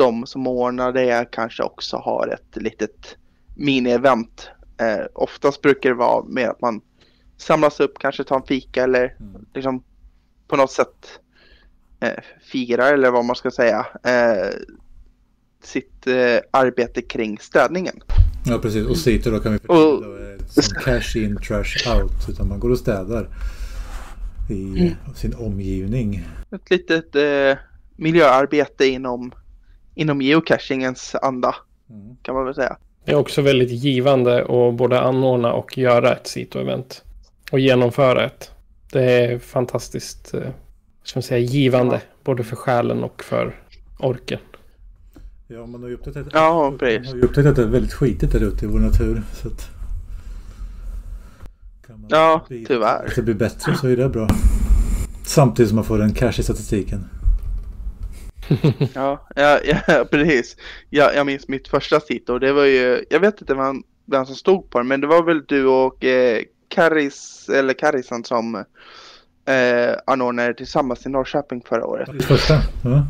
de 0.03 0.25
som 0.25 0.47
ordnar 0.47 0.91
det 0.91 1.27
kanske 1.31 1.63
också 1.63 1.97
har 1.97 2.27
ett 2.27 2.63
litet 2.63 3.17
mini-event. 3.55 4.49
Eh, 4.77 5.05
oftast 5.13 5.61
brukar 5.61 5.89
det 5.89 5.95
vara 5.95 6.25
mer 6.25 6.47
att 6.47 6.61
man 6.61 6.81
samlas 7.37 7.79
upp, 7.79 7.99
kanske 7.99 8.23
tar 8.23 8.35
en 8.35 8.47
fika 8.47 8.83
eller 8.83 9.15
mm. 9.19 9.45
liksom 9.53 9.83
på 10.47 10.55
något 10.55 10.71
sätt 10.71 11.19
eh, 11.99 12.23
fira 12.51 12.89
eller 12.89 13.11
vad 13.11 13.25
man 13.25 13.35
ska 13.35 13.51
säga 13.51 13.85
eh, 14.03 14.49
sitt 15.63 16.07
eh, 16.07 16.39
arbete 16.51 17.01
kring 17.01 17.37
städningen. 17.39 18.01
Ja 18.45 18.59
precis 18.59 18.87
och 18.87 18.97
sitter 18.97 19.31
då 19.31 19.39
kan 19.39 19.51
vi 19.51 19.59
förtydliga 19.59 20.47
som 20.47 20.63
cash 20.83 21.17
in 21.17 21.37
trash 21.37 21.95
out 21.95 22.29
utan 22.29 22.47
man 22.47 22.59
går 22.59 22.69
och 22.69 22.77
städar 22.77 23.29
i 24.49 24.79
mm. 24.79 24.93
sin 25.15 25.33
omgivning. 25.33 26.27
Ett 26.51 26.69
litet 26.69 27.15
eh, 27.15 27.57
miljöarbete 27.95 28.85
inom, 28.85 29.31
inom 29.95 30.21
geocachingens 30.21 31.15
anda 31.15 31.55
mm. 31.89 32.15
kan 32.21 32.35
man 32.35 32.45
väl 32.45 32.55
säga. 32.55 32.77
Det 33.05 33.11
är 33.11 33.15
också 33.15 33.41
väldigt 33.41 33.69
givande 33.69 34.41
att 34.41 34.73
både 34.75 35.01
anordna 35.01 35.53
och 35.53 35.77
göra 35.77 36.11
ett 36.11 36.27
Sito-event. 36.27 37.01
Och 37.51 37.59
genomföra 37.59 38.25
ett. 38.25 38.51
Det 38.91 39.03
är 39.03 39.39
fantastiskt 39.39 40.33
eh, 40.33 40.41
ska 41.03 41.17
man 41.17 41.23
säga, 41.23 41.39
givande. 41.39 41.95
Ja. 41.95 42.01
Både 42.23 42.43
för 42.43 42.55
själen 42.55 43.03
och 43.03 43.23
för 43.23 43.55
orken. 43.99 44.39
Ja, 45.47 45.65
man 45.65 45.81
har 45.81 45.89
ju 45.89 45.95
upptäckt, 45.95 46.29
ja, 46.33 46.73
precis. 46.79 47.11
Man 47.11 47.19
har 47.19 47.27
upptäckt 47.27 47.47
att 47.47 47.55
det 47.55 47.61
är 47.61 47.67
väldigt 47.67 47.93
skitigt 47.93 48.31
där 48.31 48.43
ute 48.43 48.65
i 48.65 48.67
vår 48.67 48.79
natur. 48.79 49.21
Så 49.33 49.47
att, 49.47 49.69
ja, 52.09 52.45
bli, 52.47 52.65
tyvärr. 52.65 53.05
Att 53.05 53.15
det 53.15 53.21
blir 53.21 53.35
bättre 53.35 53.75
så 53.75 53.87
är 53.87 53.97
det 53.97 54.09
bra. 54.09 54.27
Samtidigt 55.25 55.69
som 55.69 55.75
man 55.75 55.85
får 55.85 56.01
en 56.01 56.13
cash 56.13 56.39
i 56.39 56.43
statistiken. 56.43 57.05
ja, 58.93 59.27
ja, 59.35 59.59
ja, 59.63 60.05
precis. 60.11 60.57
Ja, 60.89 61.13
jag 61.13 61.25
minns 61.25 61.47
mitt 61.47 61.67
första 61.67 61.99
sit 61.99 62.29
och 62.29 62.39
det 62.39 62.53
var 62.53 62.65
ju, 62.65 63.05
jag 63.09 63.19
vet 63.19 63.41
inte 63.41 63.53
vem, 63.53 63.83
vem 64.05 64.25
som 64.25 64.35
stod 64.35 64.69
på 64.69 64.77
det, 64.77 64.85
men 64.85 65.01
det 65.01 65.07
var 65.07 65.23
väl 65.23 65.45
du 65.47 65.65
och 65.65 66.03
eh, 66.03 66.41
Karis, 66.69 67.49
eller 67.49 67.73
Karisan 67.73 68.23
som 68.23 68.55
eh, 69.45 69.95
anordnade 70.07 70.53
tillsammans 70.53 71.05
i 71.05 71.09
Norrköping 71.09 71.63
förra 71.65 71.85
året. 71.85 72.23
Första? 72.23 72.53
Ja. 72.83 73.07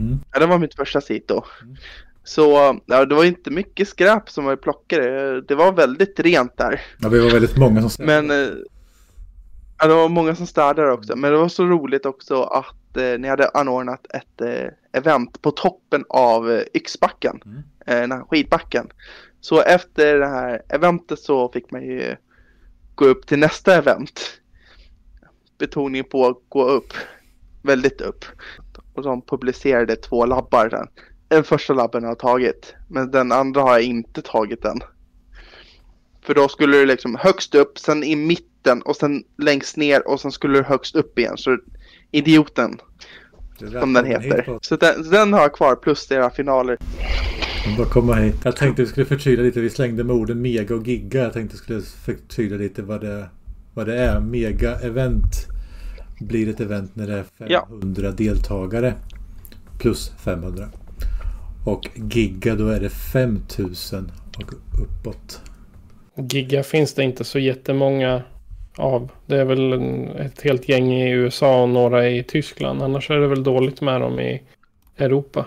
Mm. 0.00 0.18
ja, 0.32 0.40
det 0.40 0.46
var 0.46 0.58
mitt 0.58 0.74
första 0.74 1.00
sito. 1.00 1.42
Mm. 1.62 1.76
Så 2.24 2.80
ja, 2.86 3.04
det 3.04 3.14
var 3.14 3.24
inte 3.24 3.50
mycket 3.50 3.88
skräp 3.88 4.30
som 4.30 4.44
var 4.44 4.56
plockade. 4.56 5.40
Det 5.40 5.54
var 5.54 5.72
väldigt 5.72 6.20
rent 6.20 6.56
där. 6.56 6.80
Ja, 6.98 7.08
det 7.08 7.20
var 7.20 7.30
väldigt 7.30 7.56
många 7.56 7.80
som 7.80 7.90
städade. 7.90 8.22
Men 8.22 8.44
eh, 8.44 8.54
ja, 9.80 9.86
det 9.88 9.94
var 9.94 10.08
många 10.08 10.34
som 10.34 10.46
städade 10.46 10.92
också. 10.92 11.16
Men 11.16 11.32
det 11.32 11.38
var 11.38 11.48
så 11.48 11.64
roligt 11.64 12.06
också 12.06 12.42
att 12.42 12.96
eh, 12.96 13.18
ni 13.18 13.28
hade 13.28 13.48
anordnat 13.48 14.06
ett 14.14 14.40
eh, 14.40 14.68
event 14.92 15.42
på 15.42 15.50
toppen 15.50 16.04
av 16.08 16.50
eh, 16.50 16.62
Yxbacken. 16.74 17.40
Mm. 17.44 17.62
Eh, 17.86 18.00
den 18.00 18.12
här 18.12 18.24
skidbacken. 18.30 18.88
Så 19.40 19.62
efter 19.62 20.18
det 20.18 20.26
här 20.26 20.62
eventet 20.68 21.18
så 21.18 21.48
fick 21.48 21.70
man 21.70 21.82
ju 21.82 22.16
gå 22.94 23.04
upp 23.04 23.26
till 23.26 23.38
nästa 23.38 23.76
event. 23.76 24.20
Betoning 25.58 26.04
på 26.04 26.40
gå 26.48 26.64
upp. 26.68 26.92
Väldigt 27.62 28.00
upp. 28.00 28.24
Och 28.94 29.02
de 29.02 29.22
publicerade 29.22 29.96
två 29.96 30.26
labbar 30.26 30.68
sen. 30.68 30.88
Den 31.28 31.44
första 31.44 31.74
labben 31.74 32.02
har 32.02 32.10
jag 32.10 32.18
tagit. 32.18 32.74
Men 32.88 33.10
den 33.10 33.32
andra 33.32 33.60
har 33.60 33.72
jag 33.72 33.82
inte 33.82 34.22
tagit 34.22 34.64
än. 34.64 34.80
För 36.22 36.34
då 36.34 36.48
skulle 36.48 36.76
du 36.76 36.86
liksom 36.86 37.16
högst 37.20 37.54
upp, 37.54 37.78
sen 37.78 38.04
i 38.04 38.16
mitten 38.16 38.82
och 38.82 38.96
sen 38.96 39.24
längst 39.38 39.76
ner 39.76 40.08
och 40.08 40.20
sen 40.20 40.32
skulle 40.32 40.58
du 40.58 40.64
högst 40.64 40.96
upp 40.96 41.18
igen. 41.18 41.36
Så 41.36 41.58
idioten. 42.10 42.80
Som 43.80 43.92
den 43.92 44.04
heter. 44.04 44.58
Så 44.62 44.76
den, 44.76 45.04
så 45.04 45.10
den 45.10 45.32
har 45.32 45.40
jag 45.40 45.52
kvar 45.52 45.76
plus 45.76 46.06
deras 46.06 46.34
finaler. 46.34 46.78
Bara 47.76 47.86
komma 47.86 48.14
hit. 48.14 48.34
Jag 48.42 48.56
tänkte 48.56 48.82
vi 48.82 48.88
skulle 48.88 49.06
förtydliga 49.06 49.46
lite. 49.46 49.60
Vi 49.60 49.70
slängde 49.70 50.04
med 50.04 50.16
orden 50.16 50.42
mega 50.42 50.74
och 50.74 50.86
giga. 50.86 51.22
Jag 51.22 51.32
tänkte 51.32 51.56
vi 51.56 51.58
skulle 51.58 51.82
förtydliga 51.82 52.58
lite 52.58 52.82
vad 52.82 53.00
det, 53.00 53.28
vad 53.74 53.86
det 53.86 53.98
är. 53.98 54.20
Mega-event 54.20 55.46
blir 56.20 56.48
ett 56.48 56.60
event 56.60 56.96
när 56.96 57.06
det 57.06 57.14
är 57.14 57.24
500 57.38 58.02
ja. 58.02 58.10
deltagare. 58.10 58.94
Plus 59.78 60.12
500. 60.24 60.68
Och 61.66 61.88
giga 61.94 62.54
då 62.54 62.68
är 62.68 62.80
det 62.80 62.90
5000 62.90 64.12
och 64.36 64.54
uppåt. 64.82 65.40
Giga 66.20 66.62
finns 66.62 66.94
det 66.94 67.02
inte 67.02 67.24
så 67.24 67.38
jättemånga 67.38 68.22
av. 68.76 69.10
Det 69.26 69.36
är 69.36 69.44
väl 69.44 69.72
ett 70.16 70.42
helt 70.42 70.68
gäng 70.68 70.92
i 70.92 71.10
USA 71.10 71.62
och 71.62 71.68
några 71.68 72.08
i 72.08 72.22
Tyskland. 72.22 72.82
Annars 72.82 73.10
är 73.10 73.18
det 73.18 73.28
väl 73.28 73.42
dåligt 73.42 73.80
med 73.80 74.00
dem 74.00 74.20
i 74.20 74.42
Europa. 74.98 75.46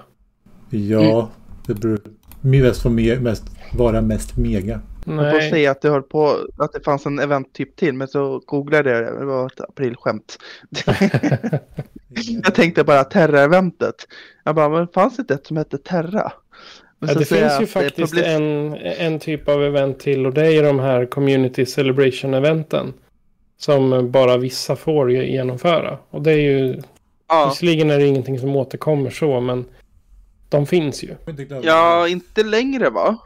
Ja, 0.69 1.19
mm. 1.19 1.25
det 1.67 1.73
beror 1.73 1.99
mest, 2.41 2.85
mest, 3.21 3.43
vara 3.73 4.01
mest 4.01 4.37
mega. 4.37 4.81
Nej. 5.05 5.25
Jag 5.25 5.33
får 5.33 5.49
säga 5.49 5.71
att 5.71 5.81
det 5.81 5.89
höll 5.89 6.03
på 6.03 6.37
att 6.57 6.73
det 6.73 6.83
fanns 6.83 7.05
en 7.05 7.19
eventtyp 7.19 7.75
till 7.75 7.93
men 7.93 8.07
så 8.07 8.41
googlade 8.45 8.89
jag 8.89 9.03
det. 9.03 9.19
Det 9.19 9.25
var 9.25 9.45
ett 9.45 9.61
aprilskämt. 9.61 10.37
jag 12.43 12.55
tänkte 12.55 12.83
bara 12.83 13.03
Terra-eventet. 13.03 13.95
Jag 14.43 14.55
bara, 14.55 14.69
men 14.69 14.87
fanns 14.87 15.17
det 15.17 15.33
ett 15.33 15.47
som 15.47 15.57
hette 15.57 15.77
Terra? 15.77 16.31
Ja, 17.07 17.13
det 17.13 17.25
finns 17.25 17.61
ju 17.61 17.65
faktiskt 17.65 18.17
en, 18.17 18.75
en 18.75 19.19
typ 19.19 19.49
av 19.49 19.63
event 19.63 19.99
till 19.99 20.25
och 20.25 20.33
det 20.33 20.53
är 20.53 20.63
de 20.63 20.79
här 20.79 21.05
Community 21.05 21.65
Celebration-eventen. 21.65 22.93
Som 23.57 24.11
bara 24.11 24.37
vissa 24.37 24.75
får 24.75 25.11
genomföra. 25.11 25.97
Och 26.09 26.21
det 26.21 26.31
är 26.31 26.37
ju... 26.37 26.81
Ja. 27.27 27.49
Visserligen 27.49 27.91
är 27.91 27.99
det 27.99 28.05
ingenting 28.05 28.39
som 28.39 28.55
återkommer 28.55 29.09
så 29.09 29.39
men 29.39 29.65
de 30.49 30.67
finns 30.67 31.03
ju. 31.03 31.15
Ja, 31.63 32.07
inte 32.07 32.43
längre 32.43 32.89
va? 32.89 33.17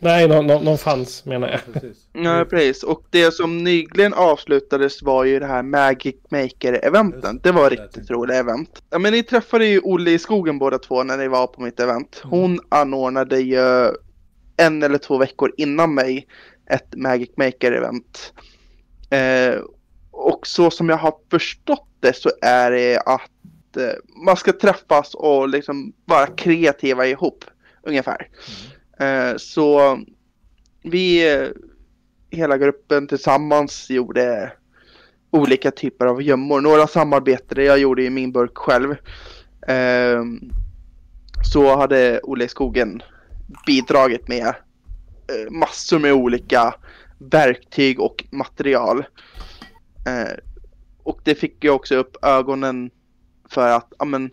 Nej, 0.00 0.28
de, 0.28 0.46
de 0.46 0.78
fanns 0.78 1.24
menar 1.24 1.48
jag. 1.48 1.60
Ja, 1.66 1.72
precis. 1.72 2.08
ja, 2.12 2.46
precis. 2.50 2.82
Och 2.82 3.02
det 3.10 3.34
som 3.34 3.64
nyligen 3.64 4.14
avslutades 4.14 5.02
var 5.02 5.24
ju 5.24 5.38
det 5.38 5.46
här 5.46 5.62
Magic 5.62 6.16
Maker-eventen. 6.30 7.40
Det 7.42 7.52
var 7.52 7.70
riktigt 7.70 8.10
roligt 8.10 8.36
event. 8.36 8.82
Ja, 8.90 8.98
men 8.98 9.12
ni 9.12 9.22
träffade 9.22 9.66
ju 9.66 9.80
Olle 9.80 10.10
i 10.10 10.18
skogen 10.18 10.58
båda 10.58 10.78
två 10.78 11.02
när 11.02 11.16
ni 11.16 11.28
var 11.28 11.46
på 11.46 11.62
mitt 11.62 11.80
event. 11.80 12.20
Mm. 12.24 12.38
Hon 12.38 12.60
anordnade 12.68 13.40
ju 13.40 13.88
en 14.56 14.82
eller 14.82 14.98
två 14.98 15.18
veckor 15.18 15.52
innan 15.56 15.94
mig 15.94 16.26
ett 16.70 16.94
Magic 16.96 17.30
Maker-event. 17.36 18.32
Eh, 19.10 19.60
och 20.10 20.46
så 20.46 20.70
som 20.70 20.88
jag 20.88 20.96
har 20.96 21.14
förstått 21.30 21.88
det 22.00 22.16
så 22.16 22.30
är 22.42 22.70
det 22.70 22.98
att 22.98 23.76
eh, 23.76 24.24
man 24.24 24.36
ska 24.36 24.52
träffas 24.52 25.14
och 25.14 25.48
liksom 25.48 25.92
vara 26.04 26.26
kreativa 26.26 27.06
ihop 27.06 27.44
ungefär. 27.82 28.18
Mm. 28.20 28.77
Eh, 29.00 29.36
så 29.36 29.98
vi, 30.82 31.34
eh, 31.34 31.48
hela 32.30 32.58
gruppen 32.58 33.06
tillsammans 33.06 33.90
gjorde 33.90 34.52
olika 35.30 35.70
typer 35.70 36.06
av 36.06 36.22
gömmor. 36.22 36.60
Några 36.60 36.86
samarbetade, 36.86 37.64
jag 37.64 37.78
gjorde 37.78 38.02
i 38.02 38.10
min 38.10 38.32
burk 38.32 38.56
själv. 38.58 38.90
Eh, 39.68 40.22
så 41.52 41.76
hade 41.76 42.20
Olle 42.22 42.44
i 42.44 42.48
skogen 42.48 43.02
bidragit 43.66 44.28
med 44.28 44.54
massor 45.50 45.98
med 45.98 46.12
olika 46.12 46.74
verktyg 47.18 48.00
och 48.00 48.24
material. 48.30 49.04
Och 51.02 51.20
det 51.24 51.34
fick 51.34 51.64
ju 51.64 51.70
också 51.70 51.94
upp 51.94 52.16
ögonen 52.24 52.90
för 53.48 53.70
att 53.70 53.92
ja, 53.98 54.04
men, 54.04 54.32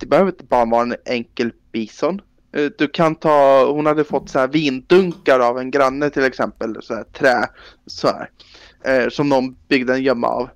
det 0.00 0.06
behöver 0.06 0.30
inte 0.30 0.44
bara 0.44 0.64
vara 0.64 0.82
en 0.82 0.96
enkel 1.04 1.52
bison. 1.72 2.20
Eh, 2.56 2.70
Du 2.78 2.88
kan 2.88 3.14
ta, 3.14 3.66
hon 3.72 3.86
hade 3.86 4.04
fått 4.04 4.30
så 4.30 4.38
här 4.38 4.48
vindunkar 4.48 5.40
av 5.40 5.58
en 5.58 5.70
granne 5.70 6.10
till 6.10 6.24
exempel, 6.24 6.78
så 6.82 6.94
här 6.94 7.04
trä, 7.04 7.48
så 7.86 8.08
här, 8.08 8.30
eh, 8.84 9.08
som 9.08 9.28
de 9.28 9.56
byggde 9.68 9.94
en 9.94 10.02
gömma 10.02 10.26
av. 10.28 10.48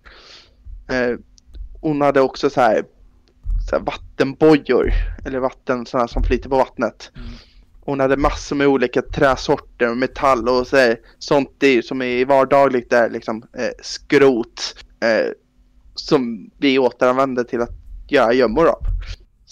Eh, 0.90 1.18
hon 1.80 2.00
hade 2.00 2.20
också 2.20 2.50
så 2.50 2.60
här, 2.60 2.84
så 3.70 3.76
här 3.76 3.82
vattenbojor, 3.84 4.90
eller 5.26 5.38
vatten 5.38 5.86
sådana 5.86 6.08
som 6.08 6.22
flyter 6.22 6.48
på 6.48 6.56
vattnet. 6.56 7.10
Hon 7.84 8.00
hade 8.00 8.16
massor 8.16 8.56
med 8.56 8.66
olika 8.66 9.02
träsorter, 9.02 9.94
metall 9.94 10.48
och 10.48 10.66
så 10.66 10.76
här, 10.76 10.98
sånt 11.18 11.50
det, 11.58 11.84
som 11.84 12.02
är 12.02 12.24
vardagligt 12.24 12.90
där, 12.90 13.10
liksom 13.10 13.42
eh, 13.58 13.70
skrot. 13.82 14.74
Eh, 15.00 15.32
som 15.94 16.50
vi 16.58 16.78
återanvänder 16.78 17.44
till 17.44 17.60
att 17.60 17.70
göra 18.08 18.32
gömmor 18.32 18.66
av. 18.68 18.78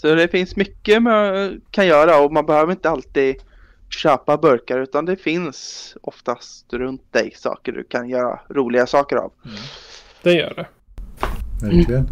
Så 0.01 0.15
det 0.15 0.29
finns 0.29 0.57
mycket 0.57 1.03
man 1.03 1.61
kan 1.71 1.87
göra 1.87 2.21
och 2.21 2.33
man 2.33 2.47
behöver 2.47 2.73
inte 2.73 2.91
alltid 2.91 3.37
köpa 3.89 4.37
burkar 4.37 4.79
utan 4.79 5.05
det 5.05 5.17
finns 5.17 5.97
oftast 6.01 6.73
runt 6.73 7.13
dig 7.13 7.33
saker 7.37 7.73
du 7.73 7.85
kan 7.85 8.09
göra 8.09 8.41
roliga 8.49 8.87
saker 8.87 9.17
av. 9.17 9.33
Det 10.23 10.33
gör 10.33 10.55
det. 10.55 10.67
Verkligen. 11.63 12.11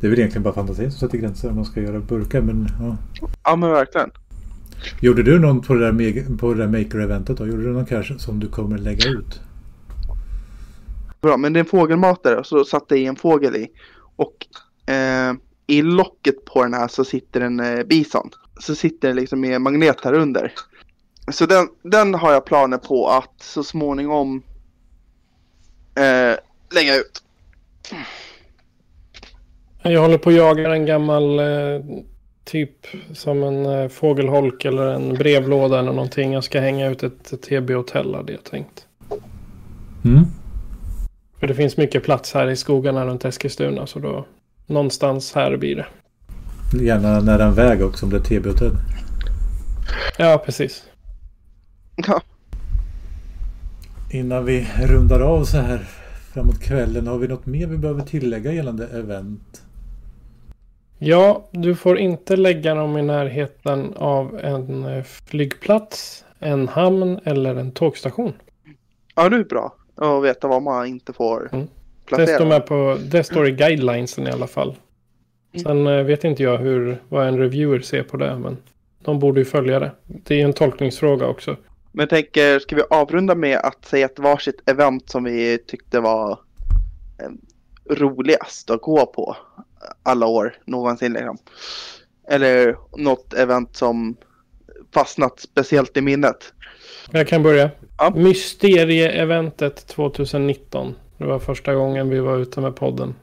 Det 0.00 0.06
är 0.06 0.10
väl 0.10 0.18
egentligen 0.18 0.42
bara 0.42 0.54
fantasin 0.54 0.90
som 0.90 1.00
sätter 1.00 1.18
gränser 1.18 1.48
om 1.48 1.56
man 1.56 1.64
ska 1.64 1.80
göra 1.80 2.00
burkar. 2.00 2.40
Men, 2.40 2.68
ja. 2.80 2.96
Ja 3.44 3.56
men 3.56 3.70
verkligen. 3.70 4.10
Gjorde 5.00 5.22
du 5.22 5.38
någon 5.38 5.62
på 5.62 5.74
det 5.74 5.92
där, 5.92 6.36
på 6.36 6.52
det 6.54 6.58
där 6.58 6.68
maker-eventet 6.68 7.36
då? 7.36 7.46
Gjorde 7.46 7.62
du 7.62 7.72
någon 7.72 7.86
kanske 7.86 8.18
som 8.18 8.40
du 8.40 8.48
kommer 8.48 8.78
lägga 8.78 9.08
ut? 9.08 9.40
Bra, 11.20 11.36
men 11.36 11.52
det 11.52 11.58
är 11.58 11.64
en 11.64 11.70
fågelmatare 11.70 12.36
och 12.36 12.46
så 12.46 12.64
satte 12.64 12.94
jag 12.94 13.02
i 13.02 13.06
en 13.06 13.16
fågel 13.16 13.56
i. 13.56 13.68
Och 14.16 14.46
eh, 14.92 15.32
i 15.66 15.82
locket 15.82 16.44
på 16.44 16.62
den 16.62 16.74
här 16.74 16.88
så 16.88 17.04
sitter 17.04 17.40
en 17.40 17.60
eh, 17.60 17.84
bison. 17.84 18.30
Så 18.60 18.74
sitter 18.74 19.08
det 19.08 19.14
liksom 19.14 19.40
med 19.40 19.60
magnet 19.60 20.04
här 20.04 20.12
under. 20.12 20.52
Så 21.32 21.46
den, 21.46 21.68
den 21.82 22.14
har 22.14 22.32
jag 22.32 22.44
planer 22.44 22.78
på 22.78 23.08
att 23.08 23.42
så 23.42 23.64
småningom 23.64 24.42
eh, 25.94 26.38
lägga 26.74 26.96
ut. 26.96 27.22
Jag 29.82 30.00
håller 30.00 30.18
på 30.18 30.30
att 30.30 30.36
jaga 30.36 30.74
en 30.74 30.86
gammal 30.86 31.38
eh, 31.38 31.80
typ 32.44 32.86
som 33.12 33.42
en 33.42 33.66
eh, 33.66 33.88
fågelholk 33.88 34.64
eller 34.64 34.86
en 34.86 35.14
brevlåda 35.14 35.78
eller 35.78 35.92
någonting. 35.92 36.32
Jag 36.32 36.44
ska 36.44 36.60
hänga 36.60 36.90
ut 36.90 37.02
ett 37.02 37.32
TB-hotell 37.42 38.14
hade 38.14 38.32
jag 38.32 38.44
tänkt. 38.44 38.86
Mm. 40.04 40.24
För 41.40 41.46
det 41.46 41.54
finns 41.54 41.76
mycket 41.76 42.04
plats 42.04 42.34
här 42.34 42.50
i 42.50 42.56
skogarna 42.56 43.06
runt 43.06 43.24
Eskilstuna 43.24 43.86
så 43.86 43.98
då 43.98 44.26
någonstans 44.66 45.32
här 45.34 45.56
blir 45.56 45.76
det. 45.76 45.86
Gärna 46.84 47.20
nära 47.20 47.44
en 47.44 47.54
väg 47.54 47.82
också 47.84 48.06
om 48.06 48.10
det 48.12 48.16
är 48.16 48.20
TB-hotell. 48.20 48.76
Ja, 50.18 50.42
precis. 50.46 50.84
Ja, 51.96 52.22
Innan 54.12 54.44
vi 54.44 54.68
rundar 54.86 55.20
av 55.20 55.44
så 55.44 55.58
här 55.58 55.78
framåt 56.34 56.60
kvällen. 56.60 57.06
Har 57.06 57.18
vi 57.18 57.28
något 57.28 57.46
mer 57.46 57.66
vi 57.66 57.78
behöver 57.78 58.02
tillägga 58.02 58.52
gällande 58.52 58.86
event? 58.86 59.62
Ja, 60.98 61.48
du 61.50 61.74
får 61.74 61.98
inte 61.98 62.36
lägga 62.36 62.74
dem 62.74 62.98
i 62.98 63.02
närheten 63.02 63.94
av 63.96 64.38
en 64.38 64.84
eh, 64.84 65.02
flygplats, 65.04 66.24
en 66.38 66.68
hamn 66.68 67.20
eller 67.24 67.54
en 67.54 67.72
tågstation. 67.72 68.32
ja 69.14 69.28
det 69.28 69.36
är 69.36 69.44
bra 69.44 69.74
att 69.96 70.24
veta 70.24 70.48
vad 70.48 70.62
man 70.62 70.86
inte 70.86 71.12
får 71.12 71.48
Mm. 71.52 71.66
Det 72.04 72.16
placera. 72.16 72.36
står, 72.36 72.46
med 72.46 72.66
på, 72.66 72.98
det 73.04 73.24
står 73.24 73.48
i 73.48 73.50
guidelinesen 73.50 74.26
i 74.26 74.30
alla 74.30 74.46
fall. 74.46 74.76
Sen 75.62 75.86
eh, 75.86 76.02
vet 76.02 76.24
inte 76.24 76.42
jag 76.42 76.58
hur, 76.58 77.02
vad 77.08 77.26
en 77.28 77.38
reviewer 77.38 77.80
ser 77.80 78.02
på 78.02 78.16
det, 78.16 78.38
men 78.38 78.56
de 79.04 79.18
borde 79.18 79.40
ju 79.40 79.44
följa 79.44 79.80
det. 79.80 79.90
Det 80.06 80.34
är 80.34 80.38
ju 80.38 80.44
en 80.44 80.52
tolkningsfråga 80.52 81.26
också. 81.26 81.56
Men 81.92 82.02
jag 82.02 82.10
tänker, 82.10 82.58
ska 82.58 82.76
vi 82.76 82.82
avrunda 82.90 83.34
med 83.34 83.58
att 83.58 83.84
säga 83.84 84.06
ett 84.06 84.18
varsitt 84.18 84.70
event 84.70 85.10
som 85.10 85.24
vi 85.24 85.58
tyckte 85.66 86.00
var 86.00 86.38
eh, 87.22 87.30
roligast 87.96 88.70
att 88.70 88.80
gå 88.80 89.06
på 89.06 89.36
alla 90.02 90.26
år 90.26 90.54
någonsin 90.64 91.12
liksom. 91.12 91.38
Eller 92.28 92.76
något 92.96 93.34
event 93.34 93.76
som 93.76 94.16
fastnat 94.94 95.40
speciellt 95.40 95.96
i 95.96 96.00
minnet. 96.00 96.52
Jag 97.10 97.28
kan 97.28 97.42
börja. 97.42 97.70
Ja. 97.98 98.12
Mysterie-eventet 98.16 99.86
2019. 99.86 100.94
Det 101.18 101.24
var 101.24 101.38
första 101.38 101.74
gången 101.74 102.08
vi 102.08 102.20
var 102.20 102.38
ute 102.38 102.60
med 102.60 102.76
podden. 102.76 103.14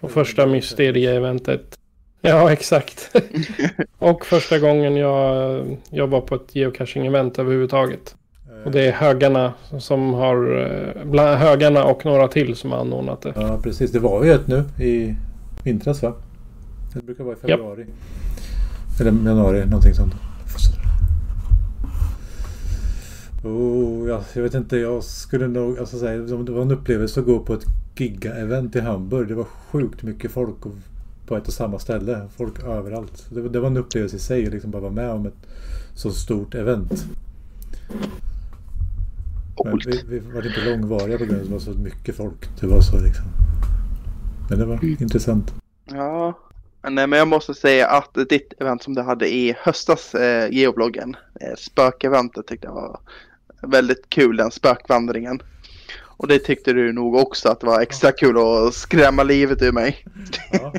Och 0.00 0.10
första 0.10 0.46
mysterie-eventet. 0.46 1.78
Ja, 2.20 2.52
exakt. 2.52 3.10
och 3.98 4.26
första 4.26 4.58
gången 4.58 4.96
jag, 4.96 5.78
jag 5.90 6.06
var 6.06 6.20
på 6.20 6.34
ett 6.34 6.54
geocaching-event 6.54 7.40
överhuvudtaget. 7.40 8.16
Och 8.64 8.70
det 8.70 8.86
är 8.88 8.92
högarna 8.92 9.52
som 9.78 10.14
har, 10.14 10.60
eh, 10.96 11.04
bland 11.04 11.38
högarna 11.38 11.84
och 11.84 12.04
några 12.04 12.28
till 12.28 12.56
som 12.56 12.72
har 12.72 12.78
anordnat 12.78 13.22
det. 13.22 13.32
Ja, 13.36 13.60
precis. 13.62 13.90
Det 13.92 13.98
var 13.98 14.24
ju 14.24 14.32
ett 14.32 14.46
nu 14.46 14.64
i 14.84 15.14
vintras 15.64 16.02
va? 16.02 16.12
Det 16.94 17.02
brukar 17.02 17.24
vara 17.24 17.36
i 17.36 17.38
februari. 17.38 17.86
Eller 19.00 19.12
januari, 19.12 19.64
någonting 19.64 19.94
sånt. 19.94 20.14
Oh, 23.44 24.08
ja, 24.08 24.24
jag 24.34 24.42
vet 24.42 24.54
inte, 24.54 24.76
jag 24.76 25.04
skulle 25.04 25.48
nog... 25.48 25.78
Alltså, 25.78 25.98
säga, 25.98 26.18
det 26.18 26.52
var 26.52 26.62
en 26.62 26.70
upplevelse 26.70 27.20
att 27.20 27.26
gå 27.26 27.38
på 27.38 27.54
ett 27.54 27.64
giga-event 27.96 28.76
i 28.76 28.80
Hamburg. 28.80 29.28
Det 29.28 29.34
var 29.34 29.44
sjukt 29.44 30.02
mycket 30.02 30.30
folk 30.30 30.56
på 31.26 31.36
ett 31.36 31.46
och 31.48 31.54
samma 31.54 31.78
ställe. 31.78 32.28
Folk 32.36 32.62
överallt. 32.62 33.26
Det, 33.30 33.40
var- 33.40 33.48
det 33.48 33.60
var 33.60 33.66
en 33.66 33.76
upplevelse 33.76 34.16
i 34.16 34.20
sig, 34.20 34.46
liksom 34.46 34.70
bara 34.70 34.82
vara 34.82 34.92
med 34.92 35.10
om 35.10 35.26
ett 35.26 35.46
så 35.94 36.10
stort 36.10 36.54
event. 36.54 37.06
Men 39.64 39.80
vi, 39.86 40.02
vi 40.08 40.18
var 40.18 40.46
inte 40.46 40.60
långvariga 40.70 41.18
på 41.18 41.24
grund 41.24 41.36
av 41.38 41.40
att 41.42 41.46
det 41.48 41.52
var 41.52 41.58
så 41.58 41.70
mycket 41.70 42.16
folk. 42.16 42.60
Det 42.60 42.66
var 42.66 42.80
så 42.80 42.98
liksom. 42.98 43.24
Men 44.50 44.58
det 44.58 44.64
var 44.64 44.84
intressant. 45.02 45.54
Ja, 45.84 46.38
nej 46.90 47.06
men 47.06 47.18
jag 47.18 47.28
måste 47.28 47.54
säga 47.54 47.88
att 47.88 48.14
ditt 48.28 48.52
event 48.60 48.82
som 48.82 48.94
du 48.94 49.02
hade 49.02 49.34
i 49.34 49.54
höstas, 49.58 50.14
eh, 50.14 50.50
geobloggen, 50.52 51.16
eh, 51.40 51.54
spökeventet 51.58 52.46
tyckte 52.46 52.66
jag 52.66 52.74
var 52.74 53.00
väldigt 53.66 54.08
kul, 54.08 54.36
den 54.36 54.50
spökvandringen. 54.50 55.42
Och 56.16 56.28
det 56.28 56.38
tyckte 56.38 56.72
du 56.72 56.92
nog 56.92 57.14
också 57.14 57.48
att 57.48 57.60
det 57.60 57.66
var 57.66 57.80
extra 57.80 58.12
kul 58.12 58.38
att 58.38 58.74
skrämma 58.74 59.22
livet 59.22 59.62
ur 59.62 59.72
mig. 59.72 60.06
Ja. 60.52 60.72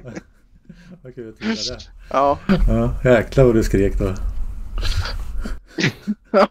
Vad 1.02 1.15
kul 1.15 1.30
att 1.30 1.39
du 1.39 1.48
det. 1.48 1.80
Ja, 2.10 2.39
Ja, 2.67 2.93
jäklar 3.04 3.45
vad 3.45 3.56
du 3.56 3.63
skrek 3.63 4.00
då. 4.00 4.13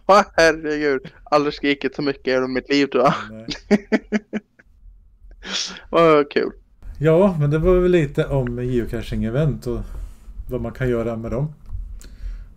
herregud. 0.36 1.00
Aldrig 1.24 1.54
skrikit 1.54 1.94
så 1.94 2.02
mycket 2.02 2.26
i 2.26 2.40
mitt 2.40 2.68
liv 2.68 2.86
tror 2.86 3.04
jag. 3.04 3.14
Vad 5.90 6.30
kul. 6.30 6.52
Ja, 6.98 7.36
men 7.40 7.50
det 7.50 7.58
var 7.58 7.74
väl 7.74 7.90
lite 7.90 8.26
om 8.26 8.58
geocaching-event 8.58 9.66
och 9.66 9.80
vad 10.50 10.60
man 10.60 10.72
kan 10.72 10.88
göra 10.88 11.16
med 11.16 11.30
dem. 11.30 11.54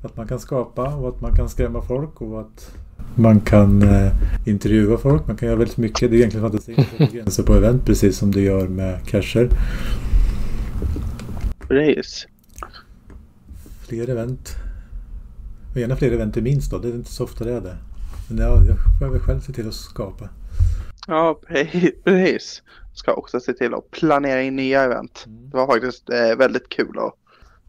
Att 0.02 0.18
man 0.18 0.28
kan 0.28 0.40
skapa 0.40 0.96
och 0.96 1.10
att 1.10 1.22
man 1.22 1.36
kan 1.36 1.50
skrämma 1.50 1.82
folk 1.82 2.22
och 2.22 2.42
att 2.42 2.76
man 3.18 3.42
kan 3.42 3.82
eh, 3.82 4.12
intervjua 4.46 4.98
folk. 4.98 5.28
Man 5.28 5.38
kan 5.38 5.48
göra 5.48 5.58
väldigt 5.58 5.78
mycket. 5.78 6.12
Det 6.12 6.16
är 6.16 6.18
egentligen 6.18 6.50
fantasi. 6.50 6.74
Det 6.76 6.84
sätter 6.84 7.18
gränser 7.18 7.44
på 7.44 7.54
event 7.54 7.86
precis 7.86 8.18
som 8.18 8.32
du 8.32 8.42
gör 8.42 8.68
med 8.68 9.08
cacher. 9.08 9.50
Precis. 11.68 12.28
Fler 13.88 14.10
event. 14.10 14.56
Och 15.72 15.78
gärna 15.78 15.96
fler 15.96 16.12
event 16.12 16.38
i 16.38 16.42
minst 16.42 16.72
då. 16.72 16.78
Det 16.78 16.88
är 16.88 16.94
inte 16.94 17.12
så 17.12 17.24
ofta 17.24 17.44
det 17.44 17.54
är 17.54 17.62
det. 17.62 17.78
Men 18.30 18.38
ja, 18.38 18.64
jag 18.68 18.78
får 19.00 19.08
väl 19.08 19.20
själv 19.22 19.40
se 19.40 19.54
till 19.54 19.68
att 19.68 19.74
skapa. 19.74 20.30
Ja, 21.08 21.40
pre- 21.48 21.92
precis. 22.04 22.62
Ska 22.94 23.14
också 23.14 23.40
se 23.40 23.54
till 23.54 23.74
att 23.74 23.92
planera 23.92 24.42
in 24.42 24.56
nya 24.56 24.84
event. 24.84 25.24
Mm. 25.28 25.50
Det 25.50 25.58
var 25.58 25.68
faktiskt 25.68 26.10
eh, 26.10 26.38
väldigt 26.38 26.70
kul 26.70 26.98
att 27.00 27.14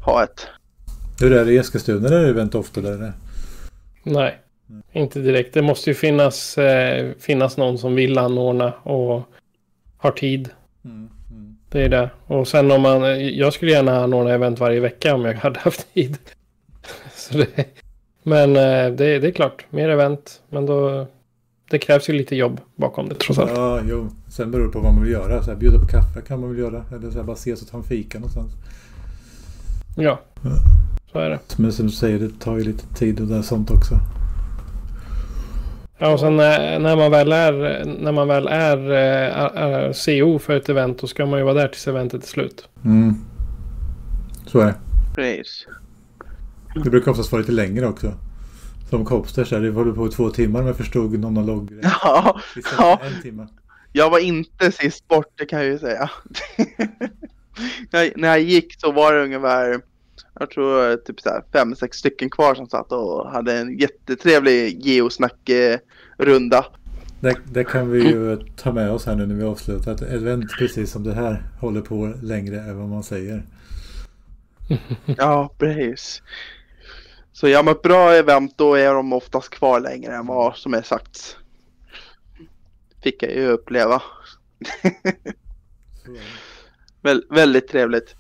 ha 0.05 0.25
ett. 0.25 0.47
Hur 1.21 1.33
är 1.33 1.45
det 1.45 1.53
i 1.53 1.59
Eskilstuna? 1.59 2.09
Är 2.09 2.13
det 2.13 2.29
event 2.29 2.55
ofta 2.55 2.81
där? 2.81 2.93
eller? 2.93 3.13
Nej, 4.03 4.41
inte 4.93 5.21
direkt. 5.21 5.55
Det 5.55 5.63
måste 5.63 5.91
ju 5.91 5.95
finnas, 5.95 6.59
eh, 6.59 7.13
finnas 7.19 7.57
någon 7.57 7.79
som 7.79 7.95
vill 7.95 8.19
anordna 8.19 8.73
och 8.73 9.23
har 9.97 10.11
tid. 10.11 10.49
Mm, 10.85 11.09
mm. 11.31 11.57
Det 11.69 11.83
är 11.83 11.89
det. 11.89 12.11
Och 12.27 12.49
sen 12.49 12.71
om 12.71 12.83
man... 12.83 13.27
Jag 13.37 13.53
skulle 13.53 13.71
gärna 13.71 14.03
anordna 14.05 14.33
event 14.33 14.59
varje 14.59 14.81
vecka 14.81 15.15
om 15.15 15.25
jag 15.25 15.35
hade 15.43 15.61
haft 15.61 15.95
tid. 15.95 16.19
Det, 17.33 17.65
men 18.23 18.57
eh, 18.57 18.93
det, 18.93 19.19
det 19.19 19.27
är 19.27 19.31
klart, 19.31 19.65
mer 19.71 19.89
event. 19.89 20.43
Men 20.49 20.67
då... 20.67 21.07
Det 21.71 21.79
krävs 21.79 22.09
ju 22.09 22.13
lite 22.13 22.37
jobb 22.37 22.61
bakom 22.77 23.09
det 23.09 23.15
trots 23.15 23.39
allt. 23.39 23.51
Ja, 23.55 23.81
jo. 23.89 24.09
Sen 24.29 24.51
beror 24.51 24.67
det 24.67 24.73
på 24.73 24.81
vad 24.81 24.95
man 24.95 25.03
vill 25.03 25.13
göra. 25.13 25.43
Så 25.43 25.51
här, 25.51 25.59
bjuda 25.59 25.79
på 25.79 25.87
kaffe 25.87 26.21
kan 26.21 26.41
man 26.41 26.51
väl 26.51 26.59
göra. 26.59 26.85
Eller 26.93 27.11
så 27.11 27.19
här, 27.19 27.25
bara 27.25 27.37
ses 27.37 27.63
och 27.63 27.69
ta 27.69 27.77
en 27.77 27.85
fika 27.85 28.19
någonstans. 28.19 28.53
Ja. 29.97 30.21
Så 31.13 31.19
är 31.19 31.31
det. 31.31 31.39
Men 31.57 31.73
som 31.73 31.87
du 31.87 31.93
säger, 31.93 32.19
det 32.19 32.41
tar 32.41 32.59
ju 32.59 32.65
lite 32.65 32.95
tid 32.95 33.21
och 33.21 33.27
det 33.27 33.37
är 33.37 33.43
sånt 33.43 33.71
också. 33.71 33.95
Ja, 35.99 36.13
och 36.13 36.21
sen 36.21 36.37
när, 36.37 36.79
när 36.79 36.97
man 36.97 37.11
väl 37.11 37.33
är, 37.33 37.85
när 37.85 38.13
man 38.13 38.29
väl 38.29 38.47
är, 38.47 38.91
är, 38.91 39.57
är 39.57 39.93
CO 39.93 40.39
för 40.39 40.57
ett 40.57 40.69
event 40.69 41.01
då 41.01 41.07
ska 41.07 41.27
man 41.27 41.39
ju 41.39 41.45
vara 41.45 41.55
där 41.55 41.69
tills 41.69 41.89
eventet 41.89 42.23
är 42.23 42.27
slut. 42.27 42.69
Mm. 42.85 43.15
Så 44.47 44.61
är 44.61 44.67
det. 44.67 44.75
Precis. 45.15 45.67
Det 46.85 46.91
brukar 46.91 47.11
oftast 47.11 47.33
vara 47.33 47.41
lite 47.41 47.53
längre 47.53 47.87
också. 47.87 48.13
Som 48.91 49.05
Copsters 49.05 49.51
det 49.51 49.71
håller 49.71 49.93
på 49.93 50.07
i 50.07 50.11
två 50.11 50.31
timmar 50.31 50.61
om 50.61 50.67
jag 50.67 50.77
förstod 50.77 51.19
någon 51.19 51.39
av 51.39 51.47
logg. 51.47 51.81
Ja, 51.83 52.41
ja. 52.79 53.01
en 53.03 53.23
timme. 53.23 53.47
jag 53.93 54.11
var 54.11 54.19
inte 54.19 54.73
sist 54.73 55.09
bort, 55.09 55.33
det 55.35 55.47
kan 55.47 55.59
jag 55.59 55.69
ju 55.69 55.79
säga. 55.79 56.11
när, 57.91 58.13
när 58.17 58.29
jag 58.29 58.41
gick 58.41 58.81
så 58.81 58.93
var 58.93 59.13
det 59.13 59.25
ungefär, 59.25 59.81
jag 60.41 60.51
tror 60.51 60.97
typ 60.97 61.21
så 61.21 61.29
här 61.29 61.43
fem, 61.53 61.77
sex 61.77 61.97
stycken 61.97 62.31
kvar 62.31 62.55
som 62.55 62.69
satt 62.69 62.93
och 62.93 63.31
hade 63.31 63.59
en 63.59 63.79
jättetrevlig 63.79 64.87
geosnack-runda. 64.87 66.67
Det, 67.21 67.37
det 67.53 67.65
kan 67.65 67.91
vi 67.91 68.03
ju 68.03 68.37
ta 68.57 68.73
med 68.73 68.91
oss 68.91 69.07
här 69.07 69.15
nu 69.15 69.27
när 69.27 69.35
vi 69.35 69.45
avslutar. 69.45 69.93
Ett 69.93 70.03
event 70.03 70.51
precis 70.59 70.91
som 70.91 71.05
det 71.05 71.15
här 71.15 71.43
håller 71.61 71.81
på 71.81 72.15
längre 72.23 72.61
än 72.61 72.79
vad 72.79 72.89
man 72.89 73.03
säger. 73.03 73.43
Ja, 75.17 75.55
precis. 75.59 76.23
Så 77.33 77.49
gör 77.49 77.63
man 77.63 77.75
ett 77.75 77.83
bra 77.83 78.13
event 78.13 78.59
då 78.59 78.75
är 78.75 78.95
de 78.95 79.13
oftast 79.13 79.49
kvar 79.49 79.81
längre 79.81 80.17
än 80.17 80.27
vad 80.27 80.57
som 80.57 80.75
är 80.75 80.83
sagt. 80.83 81.37
Fick 83.03 83.23
jag 83.23 83.33
ju 83.33 83.47
uppleva. 83.47 84.03
Väl, 87.03 87.25
väldigt 87.31 87.69
trevligt. 87.69 88.15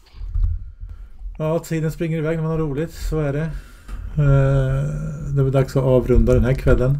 Ja, 1.38 1.58
tiden 1.58 1.90
springer 1.92 2.18
iväg 2.18 2.36
när 2.36 2.42
man 2.42 2.50
har 2.52 2.58
roligt. 2.58 2.90
Så 2.92 3.18
är 3.20 3.32
det. 3.32 3.40
Eh, 4.18 4.84
Det 5.34 5.40
är 5.40 5.42
väl 5.42 5.52
dags 5.52 5.76
att 5.76 5.82
avrunda 5.82 6.34
den 6.34 6.44
här 6.44 6.54
kvällen. 6.54 6.98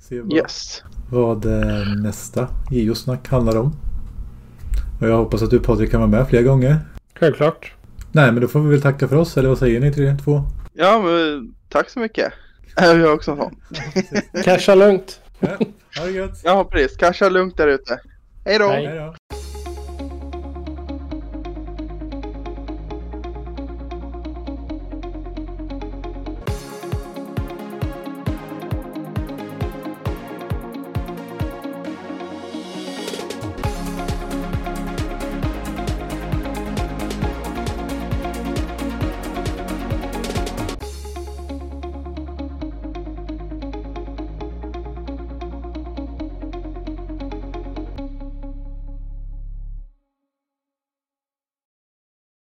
Se 0.00 0.20
vad, 0.20 0.32
Yes. 0.32 0.82
vad 1.10 1.44
eh, 1.46 1.94
nästa 2.02 2.48
geosnack 2.70 3.28
handlar 3.28 3.56
om. 3.56 3.76
Och 5.00 5.08
jag 5.08 5.16
hoppas 5.16 5.42
att 5.42 5.50
du 5.50 5.60
Patrik 5.60 5.90
kan 5.90 6.00
vara 6.00 6.10
med 6.10 6.28
fler 6.28 6.42
gånger. 6.42 6.76
Självklart. 7.20 7.72
Nej, 8.12 8.32
men 8.32 8.40
då 8.42 8.48
får 8.48 8.60
vi 8.60 8.70
väl 8.70 8.82
tacka 8.82 9.08
för 9.08 9.16
oss. 9.16 9.36
Eller 9.36 9.48
vad 9.48 9.58
säger 9.58 9.80
ni? 9.80 9.92
Tre, 9.92 10.16
två? 10.24 10.42
Ja, 10.72 11.02
men 11.02 11.54
tack 11.68 11.90
så 11.90 11.98
mycket. 12.00 12.32
Jag 12.76 12.90
är 12.90 13.12
också 13.12 13.36
sån. 13.36 13.56
Casha 14.44 14.74
lugnt. 14.74 15.20
Ja, 15.40 15.48
ha 15.98 16.04
det 16.04 16.10
gött. 16.10 16.40
Ja, 16.44 16.64
precis. 16.64 16.96
Kanske 16.96 17.30
lugnt 17.30 17.56
där 17.56 17.68
ute. 17.68 18.00
Hej 18.44 18.58
då. 18.58 18.68
Hej. 18.68 18.86
Hej 18.86 18.98
då. 18.98 19.14